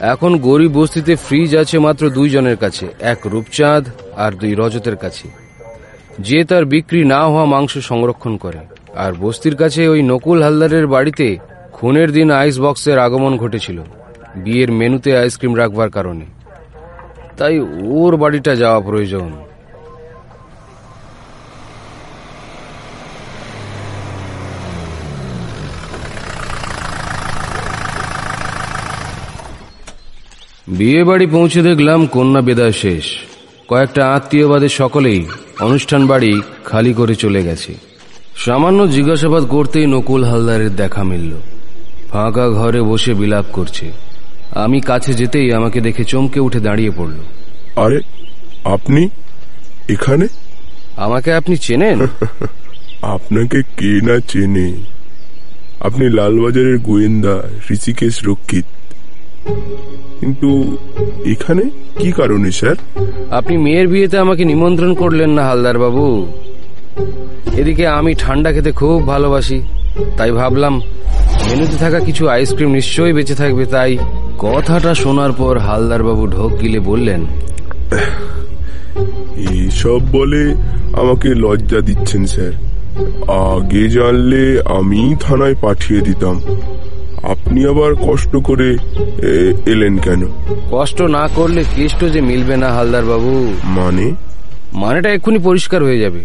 এখন 0.00 0.38
গরিব 0.38 0.72
বস্তিতে 0.72 1.16
ফ্রিজ 1.16 1.56
আছে 1.56 1.78
মাত্র 1.78 2.10
দুইজনের 2.10 2.56
কাছে 2.56 2.86
এক 3.00 3.18
রূপচাঁদ 3.26 3.84
আর 4.16 4.32
দুই 4.32 4.54
রজতের 4.58 4.96
কাছে। 4.96 5.39
যে 6.18 6.44
তার 6.44 6.64
বিক্রি 6.64 7.04
না 7.04 7.26
হওয়া 7.26 7.44
মাংস 7.44 7.78
সংরক্ষণ 7.78 8.36
করে। 8.36 8.58
আর 8.96 9.12
বস্তির 9.12 9.56
কাছে 9.56 9.88
ওই 9.88 10.02
নকুল 10.02 10.42
হালদারের 10.42 10.86
বাড়িতে 10.86 11.38
খুনের 11.72 12.12
দিন 12.12 12.30
আইস 12.30 12.60
বক্সের 12.60 12.98
আগমন 12.98 13.36
ঘটেছিল। 13.36 13.82
বিয়ের 14.36 14.72
মেনুতে 14.72 15.16
আইসক্রিম 15.16 15.56
রাখবার 15.56 15.90
কারণে। 15.90 16.24
তাই 17.36 17.60
ওর 17.82 18.16
বাড়িটা 18.16 18.56
যাওয়া 18.56 18.80
প্রয়োজন। 18.80 19.32
বিয়ে 30.68 31.04
বাড়ি 31.04 31.26
পৌঁছে 31.26 31.62
দেখলাম 31.62 32.06
কন্যা 32.06 32.40
বেদায় 32.40 32.72
শেষ। 32.72 33.04
কয়েকটা 33.68 34.14
আত্মীয়বাদের 34.14 34.68
সকলেই 34.68 35.26
অনুষ্ঠান 35.60 36.06
বাড়ি 36.06 36.42
খালি 36.64 36.94
করে 36.94 37.14
চলে 37.14 37.44
গেছে। 37.44 37.74
সামান্য 38.36 38.90
জিজ্ঞাসাবাদ 38.90 39.44
করতেই 39.44 39.86
নকুল 39.86 40.24
হালদারের 40.24 40.76
দেখা 40.76 41.04
মিলল। 41.04 41.32
ফাঁকা 42.10 42.50
ঘরে 42.50 42.82
বসে 42.82 43.14
বিলাপ 43.14 43.44
করছে। 43.52 43.92
আমি 44.54 44.80
কাছে 44.80 45.14
যেতেই 45.14 45.52
আমাকে 45.52 45.80
দেখে 45.80 46.04
চমকে 46.04 46.40
উঠে 46.40 46.60
দাঁড়িয়ে 46.60 46.90
পড়ল। 46.90 47.14
আরে 47.76 48.00
আপনি 48.64 49.08
এখানে? 49.88 50.28
আমাকে 50.96 51.32
আপনি 51.32 51.56
চেনেন? 51.56 52.06
আপনাকে 53.02 53.62
কে 53.62 54.00
না 54.06 54.20
চেনে? 54.20 54.72
আপনি 55.80 56.08
লালবাজারের 56.08 56.78
গোয়েন্দা 56.78 57.42
ঋষিকেশ 57.70 58.24
রক্ষিত। 58.24 58.64
কিন্তু 60.20 60.76
এখানে 61.24 61.62
কি 61.98 62.12
কারণে 62.12 62.50
স্যার? 62.50 62.76
আপনি 63.30 63.56
মেয়ের 63.56 63.88
বিয়েতে 63.88 64.18
আমাকে 64.18 64.44
নিমন্ত্রণ 64.44 64.94
করলেন 64.94 65.30
না 65.30 65.42
হালদার 65.44 65.78
বাবু। 65.78 66.26
এদিকে 67.56 67.86
আমি 67.86 68.14
ঠান্ডা 68.14 68.52
খেতে 68.52 68.72
খুব 68.72 69.06
ভালোবাসি 69.06 69.62
তাই 70.16 70.30
ভাবলাম 70.30 70.74
মেনুতে 71.46 71.76
থাকা 71.76 72.00
কিছু 72.00 72.28
আইসক্রিম 72.28 72.70
নিশ্চয়ই 72.70 73.12
বেঁচে 73.12 73.34
থাকবে 73.34 73.64
তাই 73.64 73.98
কথাটা 74.38 74.94
শোনার 74.94 75.32
পর 75.32 75.58
হালদার 75.58 76.02
বাবু 76.02 76.26
ঢোক 76.26 76.60
গিলে 76.60 76.80
বললেন 76.80 77.20
এইসব 79.50 80.00
বলে 80.12 80.54
আমাকে 80.92 81.28
লজ্জা 81.34 81.80
দিচ্ছেন 81.80 82.26
স্যার। 82.26 82.52
আগে 83.28 83.88
জানলে 83.88 84.62
আমি 84.64 85.14
থানায় 85.20 85.54
পাঠিয়ে 85.60 86.00
দিতাম। 86.00 86.40
আপনি 87.22 87.66
আবার 87.66 87.94
কষ্ট 87.94 88.36
করে 88.36 88.76
এ, 89.22 89.54
এলেন 89.66 89.98
কেন? 89.98 90.26
কষ্ট 90.70 91.02
না 91.02 91.28
করলে 91.34 91.64
কেষ্ট 91.76 92.04
যে 92.04 92.20
মিলবে 92.20 92.56
না 92.56 92.68
হালদার 92.68 93.04
বাবু। 93.04 93.52
মানে? 93.64 94.14
মানেটা 94.72 95.12
এক্ষুনি 95.12 95.38
পরিষ্কার 95.38 95.82
হয়ে 95.82 95.98
যাবে। 95.98 96.24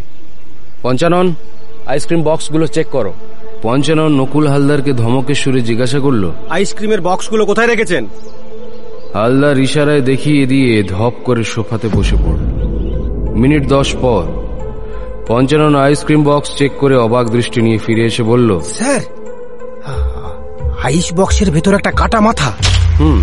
পঞ্চানন 0.84 1.34
আইসক্রিম 1.86 2.24
বক্সগুলো 2.24 2.68
চেক 2.68 2.88
করো। 2.88 3.14
পঞ্চানন 3.62 4.12
নকুল 4.22 4.48
হালদারকে 4.48 4.94
ধমকের 4.94 5.36
সুরে 5.36 5.62
জিজ্ঞাসা 5.62 6.00
করল 6.00 6.32
আইসক্রিমের 6.50 7.02
বক্সগুলো 7.02 7.46
কোথায় 7.46 7.68
রেখেছেন? 7.68 8.06
হালদার 9.14 9.60
ইশারায় 9.60 10.02
দেখিয়ে 10.02 10.46
দিয়ে 10.46 10.84
ধপ 10.84 11.14
করে 11.24 11.44
সোফাতে 11.44 11.88
বসে 11.94 12.16
পড়ল। 12.16 12.66
মিনিট 13.36 13.68
দশ 13.68 13.96
পর 13.96 14.24
পঞ্চানন 15.28 15.76
আইসক্রিম 15.76 16.24
বক্স 16.24 16.56
চেক 16.56 16.72
করে 16.80 16.96
অবাক 16.96 17.30
দৃষ্টি 17.30 17.62
নিয়ে 17.62 17.78
ফিরে 17.78 18.06
এসে 18.06 18.24
বলল 18.24 18.60
স্যার 18.60 19.02
আইস 20.84 21.14
বক্সের 21.14 21.52
ভেতর 21.52 21.76
একটা 21.76 21.92
কাটা 21.92 22.22
মাথা। 22.22 22.52
হুম 23.00 23.22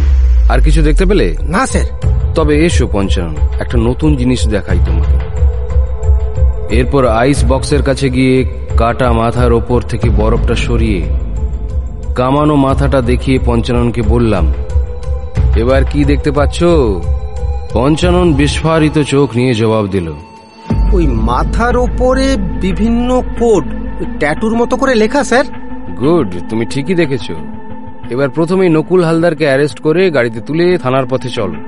আর 0.48 0.60
কিছু 0.60 0.82
দেখতে 0.82 1.06
পেলে? 1.06 1.36
না 1.42 1.66
স্যার। 1.66 1.84
তবে 2.34 2.66
এসো 2.66 2.88
পঞ্চানন 2.92 3.36
একটা 3.60 3.78
নতুন 3.78 4.16
জিনিস 4.16 4.48
দেখাই 4.48 4.78
তোমাকে। 4.86 5.16
এরপর 6.74 7.06
আইস 7.06 7.44
বক্সের 7.44 7.82
কাছে 7.82 8.10
গিয়ে 8.10 8.44
কাটা 8.76 9.12
মাথার 9.12 9.52
ওপর 9.52 9.80
থেকে 9.80 10.10
বরফটা 10.10 10.54
সরিয়ে 10.54 11.02
কামানো 12.14 12.56
মাথাটা 12.56 13.00
দেখিয়ে 13.00 13.38
পঞ্চাননকে 13.44 14.02
বললাম 14.02 14.52
এবার 15.56 15.84
কি 15.84 16.04
দেখতে 16.04 16.30
পাচ্ছ? 16.30 16.64
পঞ্চানন 17.72 18.32
বিস্ফারিত 18.32 18.98
চোখ 18.98 19.36
নিয়ে 19.36 19.54
জবাব 19.54 19.86
দিল 19.86 20.12
ওই 20.92 21.06
মাথার 21.06 21.76
ওপরে 21.76 22.36
বিভিন্ন 22.36 23.22
কোড 23.38 23.64
ট্যাটুর 24.18 24.56
মতো 24.56 24.76
করে 24.76 24.94
লেখা 24.94 25.24
স্যার। 25.24 25.44
গুড 26.02 26.30
তুমি 26.50 26.64
ঠিকই 26.66 26.94
দেখেছ। 26.94 27.26
এবার 28.10 28.28
প্রথমেই 28.30 28.68
নকুল 28.68 29.04
হালদারকে 29.04 29.44
অ্যারেস্ট 29.44 29.78
করে 29.80 30.10
গাড়িতে 30.10 30.40
তুলে 30.40 30.78
থানার 30.78 31.06
পথে 31.06 31.28
চলো। 31.28 31.58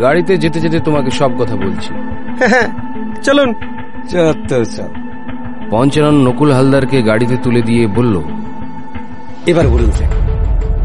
গাড়িতে 0.00 0.36
যেতে 0.36 0.60
যেতে 0.60 0.80
তোমাকে 0.80 1.10
সব 1.10 1.30
কথা 1.38 1.56
বলছি। 1.56 1.90
হ্যাঁ 2.38 2.68
চলুন। 3.22 3.54
পঞ্চানন 5.70 6.16
নকুল 6.28 6.52
হালদারকে 6.52 7.02
গাড়িতে 7.02 7.36
তুলে 7.36 7.62
দিয়ে 7.62 7.86
বলল 7.86 8.22
এবার 9.46 9.68
বলুন 9.68 9.90
স্যার। 9.90 10.12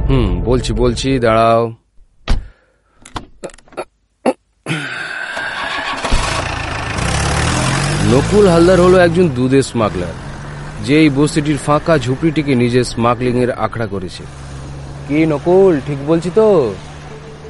হুম 0.10 0.42
বলছি 0.42 0.74
বলছি 0.74 1.20
দাঁড়াও। 1.20 1.64
নকুল 8.12 8.48
হালদার 8.48 8.80
হলো 8.82 8.98
একজন 8.98 9.28
দুধের 9.28 9.62
স্মাগলার। 9.62 10.25
যে 10.86 11.00
এই 11.00 11.10
বস্তিটির 11.10 11.58
ফাঁকা 11.66 11.98
ঝুপড়িটিকে 11.98 12.56
নিজের 12.56 12.84
স্মাগলিং 12.84 13.40
এর 13.40 13.52
আখড়া 13.52 13.88
করেছে। 13.88 14.24
কি 15.08 15.26
নকুল 15.26 15.80
ঠিক 15.88 15.98
বলছি 16.08 16.32
তো? 16.36 16.74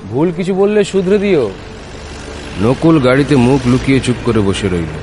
ভুল 0.09 0.31
কিছু 0.37 0.53
বললে 0.53 0.83
শুধরে 0.83 1.17
দিও। 1.17 1.51
নকুল 2.61 2.99
গাড়িতে 2.99 3.35
মুখ 3.35 3.67
লুকিয়ে 3.67 3.99
চুপ 3.99 4.15
করে 4.25 4.39
বসে 4.39 4.67
রইল। 4.67 4.93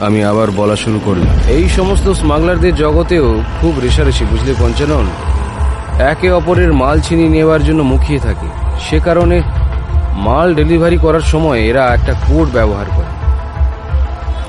আমি 0.00 0.24
আবার 0.24 0.50
বলা 0.50 0.76
শুরু 0.76 1.00
করলাম। 1.04 1.38
এই 1.48 1.68
সমস্ত 1.68 2.08
স্মাগলারদের 2.08 2.74
জগতেও 2.74 3.42
খুব 3.60 3.78
রেশারেশি 3.78 4.24
বুঝলে 4.24 4.54
পঞ্চানন? 4.58 5.06
একে 5.98 6.30
অপরের 6.30 6.72
মাল 6.72 7.00
ছিনিয়ে 7.00 7.28
নেওয়ার 7.28 7.64
জন্য 7.64 7.82
মুখিয়ে 7.82 8.18
থাকে। 8.18 8.46
সে 8.80 9.00
কারণে 9.00 9.42
মাল 10.12 10.54
ডেলিভারি 10.54 10.98
করার 10.98 11.20
সময় 11.20 11.60
এরা 11.60 11.94
একটা 11.94 12.12
কোড 12.12 12.48
ব্যবহার 12.48 12.86
করে। 12.96 13.19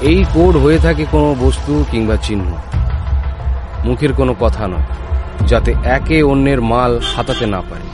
এই 0.10 0.26
কোড 0.34 0.56
হয়ে 0.56 0.80
থাকে 0.80 1.06
কোনো 1.12 1.36
বস্তু 1.40 1.86
কিংবা 1.92 2.16
চিহ্ন। 2.16 2.46
মুখের 3.86 4.14
কোনো 4.14 4.36
কথা 4.40 4.68
নয়, 4.68 4.88
যাতে 5.48 5.74
একে 5.84 6.24
অন্যের 6.24 6.62
মাল 6.62 7.00
হাতাতে 7.16 7.46
না 7.46 7.62
পারে। 7.70 7.88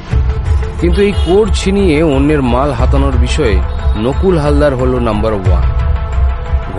কিন্তু 0.81 1.01
এই 1.01 1.13
কোড 1.25 1.47
ছিনিয়ে 1.53 2.03
অন্যের 2.03 2.41
মাল 2.41 2.71
হাতানোর 2.71 3.17
বিষয়ে 3.17 3.55
নকুল 3.97 4.37
হালদার 4.37 4.75
হলো 4.75 4.99
নাম্বার 4.99 5.33
ওয়ান। 5.33 5.65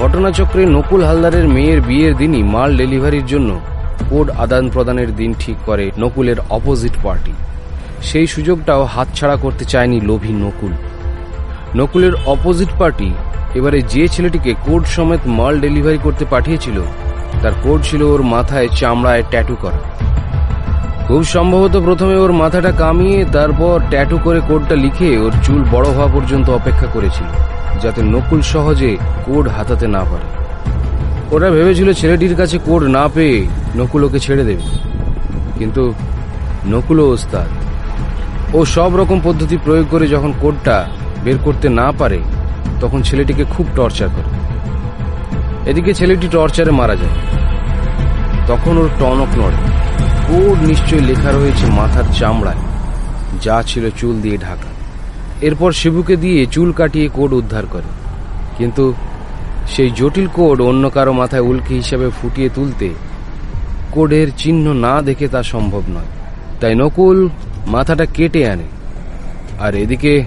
ঘটনাচক্রে 0.00 0.66
নকুল 0.66 1.04
হালদারের 1.04 1.48
মেয়ের 1.48 1.80
বিয়ের 1.80 2.16
দিনই 2.16 2.42
মাল 2.42 2.76
ডেলিভারির 2.76 3.26
জন্য 3.26 3.60
কোড 4.10 4.30
আদান 4.30 4.70
প্রদানের 4.70 5.16
দিন 5.16 5.34
ঠিক 5.38 5.56
করে 5.66 5.90
নকুলের 5.98 6.36
অপোজিট 6.50 6.92
পার্টি। 7.02 7.32
সেই 8.02 8.26
সুযোগটাও 8.26 8.84
হাতছাড়া 8.84 9.36
করতে 9.36 9.64
চায়নি 9.64 10.00
লোভী 10.00 10.32
নকুল। 10.32 10.72
নকুলের 11.76 12.12
অপোজিট 12.26 12.68
পার্টি 12.78 13.12
এবারে 13.54 13.82
যে 13.82 14.08
ছেলেটিকে 14.08 14.54
কোড 14.66 14.84
সমেত 14.84 15.20
মাল 15.26 15.60
ডেলিভারি 15.60 15.98
করতে 16.02 16.24
পাঠিয়েছিল, 16.24 16.80
তার 17.42 17.52
কোড 17.62 17.82
ছিল 17.82 18.02
ওর 18.02 18.22
মাথায় 18.22 18.68
চামড়ায় 18.68 19.22
ট্যাটু 19.30 19.56
করা। 19.60 19.78
খুব 21.06 21.22
সম্ভবত 21.22 21.76
প্রথমে 21.76 22.16
ওর 22.16 22.32
মাথাটা 22.32 22.72
কামিয়ে 22.72 23.24
তারপর 23.32 23.80
ট্যাটু 23.90 24.18
করে 24.24 24.40
কোডটা 24.48 24.74
লিখে 24.74 25.18
ওর 25.18 25.32
চুল 25.42 25.64
বড় 25.70 25.88
হওয়া 25.88 26.12
পর্যন্ত 26.12 26.50
অপেক্ষা 26.50 26.86
করেছিল, 26.86 27.26
যাতে 27.82 28.02
নকুল 28.02 28.40
সহজে 28.40 28.96
কোড 29.26 29.48
হাতাতে 29.48 29.86
না 29.86 29.98
পারে। 29.98 30.28
ওরা 31.30 31.50
ভেবেছিল 31.50 31.92
ছেলেটির 31.92 32.36
কাছে 32.36 32.58
কোড 32.58 32.82
না 32.82 33.08
পেয়ে 33.14 33.46
নকুল 33.76 34.04
ওকে 34.04 34.18
ছেড়ে 34.18 34.44
দেবে। 34.44 34.62
কিন্তু 35.58 35.94
নকুলও 36.66 37.10
ওস্তাদ। 37.10 37.46
ও 38.54 38.64
সব 38.64 38.96
রকম 38.96 39.20
পদ্ধতি 39.24 39.58
প্রয়োগ 39.64 39.86
করে 39.90 40.08
যখন 40.08 40.32
কোডটা 40.40 40.86
বের 41.24 41.38
করতে 41.44 41.68
না 41.68 41.92
পারে 41.98 42.18
তখন 42.80 43.02
ছেলেটিকে 43.02 43.44
খুব 43.50 43.66
টর্চার 43.76 44.08
করে। 44.08 44.30
এদিকে 45.70 45.94
ছেলেটি 45.94 46.28
টর্চারে 46.32 46.70
মারা 46.70 46.96
যায়। 46.96 47.16
তখন 48.46 48.78
ওর 48.78 48.88
টনক 48.98 49.38
নড়ে। 49.38 49.58
কোড 50.28 50.68
নিশ্চয়ই 50.68 51.00
লেখা 51.00 51.30
রয়েছে 51.30 51.66
মাথার 51.66 52.04
চামড়ায়, 52.18 52.56
যা 53.42 53.62
ছিল 53.66 53.90
চুল 53.90 54.20
দিয়ে 54.20 54.38
ঢাকা। 54.38 54.70
এরপর 55.40 55.72
শিবুকে 55.72 56.16
দিয়ে 56.16 56.46
চুল 56.46 56.72
কাটিয়ে 56.72 57.08
কোড 57.08 57.32
উদ্ধার 57.32 57.66
করে। 57.70 57.88
কিন্তু 58.58 58.94
সেই 59.68 59.90
জটিল 59.96 60.26
কোড 60.26 60.60
অন্য 60.60 60.90
কারও 60.90 61.12
মাথায় 61.12 61.42
উল্কি 61.42 61.74
হিসাবে 61.74 62.10
ফুটিয়ে 62.22 62.48
তুলতে 62.54 62.94
কোডের 63.92 64.28
চিহ্ন 64.36 64.72
না 64.72 65.02
দেখে 65.02 65.28
তা 65.28 65.42
সম্ভব 65.42 65.82
নয়। 65.88 66.10
তাই 66.60 66.74
নকুল 66.74 67.28
মাথাটা 67.66 68.06
কেটে 68.06 68.50
আনে। 68.50 68.64
আর 69.60 69.74
এদিকে 69.74 70.24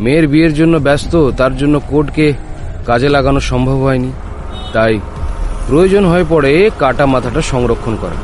মেয়ের 0.00 0.28
বিয়ের 0.28 0.54
জন্য 0.54 0.76
ব্যস্ত, 0.76 1.30
তার 1.30 1.56
জন্য 1.56 1.80
কোডকে 1.88 2.32
কাজে 2.86 3.08
লাগানো 3.08 3.40
সম্ভব 3.40 3.78
হয়নি। 3.82 4.12
তাই 4.72 5.00
প্রয়োজন 5.66 6.04
হয়ে 6.04 6.24
পড়ে 6.28 6.70
কাটা 6.78 7.06
মাথাটা 7.06 7.42
সংরক্ষণ 7.42 7.96
করা। 8.00 8.18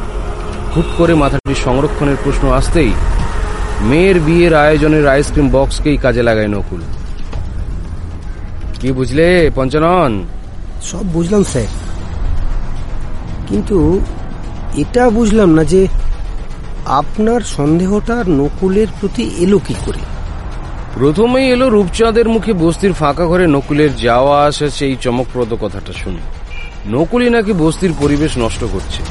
হুট 0.76 0.84
করে 0.98 1.14
মাথাটি 1.14 1.54
সংরক্ষণের 1.54 2.16
প্রশ্ন 2.24 2.52
আসতেই 2.52 2.92
মেয়ের 3.80 4.20
বিয়ের 4.20 4.54
আয়োজনের 4.54 5.08
আইসক্রিম 5.08 5.48
বক্সকেই 5.52 5.96
কাজে 5.96 6.22
লাগায় 6.22 6.48
নকুল। 6.48 6.80
কি 8.80 8.92
বুঝলে, 8.92 9.50
পঞ্চানন? 9.54 10.24
সব 10.82 11.04
বুঝলাম, 11.12 11.44
স্যার। 11.44 11.70
কিন্তু 13.48 14.00
এটা 14.76 15.10
বুঝলাম 15.10 15.50
না 15.50 15.64
যে 15.64 15.86
আপনার 16.86 17.40
সন্দেহটা 17.40 18.24
নকুলের 18.28 18.86
প্রতি 19.00 19.30
এলো 19.38 19.58
কি 19.58 19.74
করে। 19.86 20.15
প্রথমেই 20.98 21.48
এলো 21.48 21.68
রূপচাঁদের 21.68 22.28
মুখে 22.28 22.52
বস্তির 22.52 22.92
ফাঁকা 22.92 23.26
ঘরে 23.26 23.46
নকুলের 23.46 23.96
যাওয়া 23.96 24.44
আসা 24.44 24.70
সেই 24.70 24.96
চমকপ্রদ 25.00 25.54
কথাটা 25.60 25.92
শুনে। 25.92 26.20
নকুলই 26.86 27.30
নাকি 27.30 27.52
বস্তির 27.52 27.92
পরিবেশ 27.98 28.38
নষ্ট 28.38 28.64
করছে। 28.72 29.02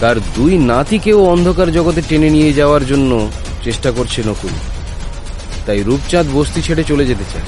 তার 0.00 0.16
দুই 0.34 0.58
নাতিকেও 0.58 1.24
অন্ধকার 1.24 1.72
জগতে 1.72 2.02
টেনে 2.08 2.30
নিয়ে 2.30 2.52
যাওয়ার 2.52 2.86
জন্য 2.86 3.30
চেষ্টা 3.62 3.90
করছে 3.90 4.22
নকুল। 4.26 4.50
তাই 5.66 5.82
রূপচাঁদ 5.82 6.26
বস্তি 6.32 6.62
ছেড়ে 6.62 6.84
চলে 6.84 7.06
যেতে 7.06 7.24
চায়। 7.32 7.44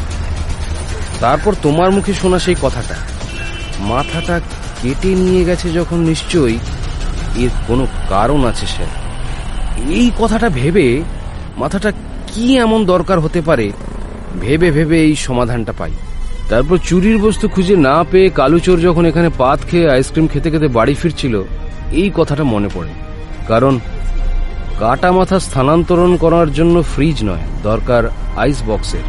তারপর 1.20 1.54
তোমার 1.62 1.90
মুখে 1.90 2.14
শোনা 2.14 2.38
সেই 2.38 2.54
কথাটা। 2.62 2.94
মাথাটা 3.78 4.40
কেটে 4.82 5.08
নিয়ে 5.08 5.44
গেছে 5.44 5.72
যখন 5.72 5.98
নিশ্চয়ই। 5.98 6.58
এর 7.36 7.50
কোনো 7.66 7.86
কারণ 8.08 8.44
আছে, 8.44 8.66
স্যার? 8.66 8.88
এই 9.90 10.10
কথাটা 10.18 10.48
ভেবে 10.48 11.02
মাথাটা 11.56 11.92
কি 12.34 12.56
এমন 12.56 12.84
দরকার 12.84 13.20
হতে 13.20 13.40
পারে? 13.40 13.72
ভেবে 14.40 14.70
ভেবে 14.70 15.02
এই 15.02 15.16
সমাধানটা 15.16 15.72
পাই। 15.78 15.90
তারপর 16.48 16.76
চুরির 16.78 17.18
বস্তু 17.18 17.48
খুঁজে 17.48 17.76
না 17.76 18.04
পেয়ে 18.10 18.28
কালুচোর 18.30 18.80
যখন 18.80 19.06
এখানে 19.06 19.30
পাত 19.38 19.60
খেয়ে 19.70 19.90
আইসক্রিম 19.90 20.26
খেতে 20.26 20.50
খেতে 20.50 20.68
বাড়ি 20.68 20.94
ফিরছিল, 20.94 21.42
এই 21.92 22.10
কথাটা 22.14 22.44
মনে 22.44 22.68
পড়ে। 22.74 22.88
কারণ, 23.48 23.78
কাটা 24.78 25.12
মাথা 25.12 25.38
স্থানান্তরণ 25.38 26.16
করার 26.16 26.52
জন্য 26.52 26.82
ফ্রিজ 26.82 27.24
নয়, 27.24 27.44
দরকার 27.62 28.10
আইস 28.36 28.62
বক্সের, 28.66 29.06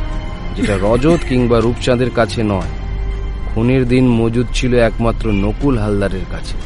যেটা 0.55 0.77
রজত 0.81 1.19
কিংবা 1.29 1.59
রূপচাঁদের 1.59 2.09
কাছে 2.09 2.43
নয়। 2.43 2.71
খুনের 3.47 3.87
দিন 3.87 4.07
মজুদ 4.07 4.47
ছিল 4.53 4.73
একমাত্র 4.73 5.31
নকুল 5.31 5.77
হালদারের 5.77 6.25
কাছে। 6.31 6.57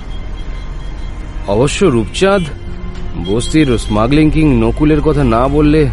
অবশ্য 1.47 1.85
রূপচাঁদ, 1.85 2.41
বস্তির 3.27 3.77
স্মাগলিং 3.77 4.29
কিং 4.29 4.61
নকুলের 4.61 5.01
কথা 5.01 5.23
না 5.23 5.47
বললে 5.47 5.87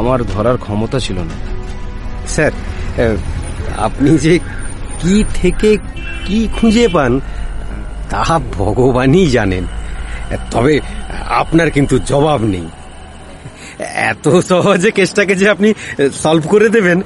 আমার 0.00 0.20
ধরার 0.24 0.56
ক্ষমতা 0.58 0.98
ছিল 0.98 1.18
না। 1.30 1.36
স্যার 2.28 2.52
আপনি 3.78 4.10
যে 4.18 4.34
কি 5.00 5.16
থেকে 5.34 5.70
কি 6.26 6.38
খুঁজে 6.56 6.86
পান, 6.88 7.12
তা 8.10 8.22
ভগবানই 8.58 9.26
জানেন। 9.36 9.64
তবে 10.50 10.74
আপনার 11.42 11.68
কিন্তু 11.70 11.94
জবাব 12.10 12.40
নেই। 12.54 12.66
এত 14.10 14.24
সহজে 14.50 14.90
কেসটাকে 14.90 15.34
যে 15.40 15.46
আপনি 15.50 15.68
সলভ 16.22 16.44
করে 16.50 16.68
দেবেন, 16.68 16.98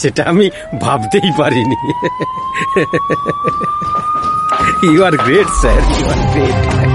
সেটা 0.00 0.22
আমি 0.32 0.46
ভাবতেই 0.80 1.30
পারিনি। 1.38 1.78
You 4.86 5.00
are 5.08 5.14
great 5.24 5.48
sir 5.62 5.80
you 5.98 6.04
are 6.14 6.20
great 6.32 6.91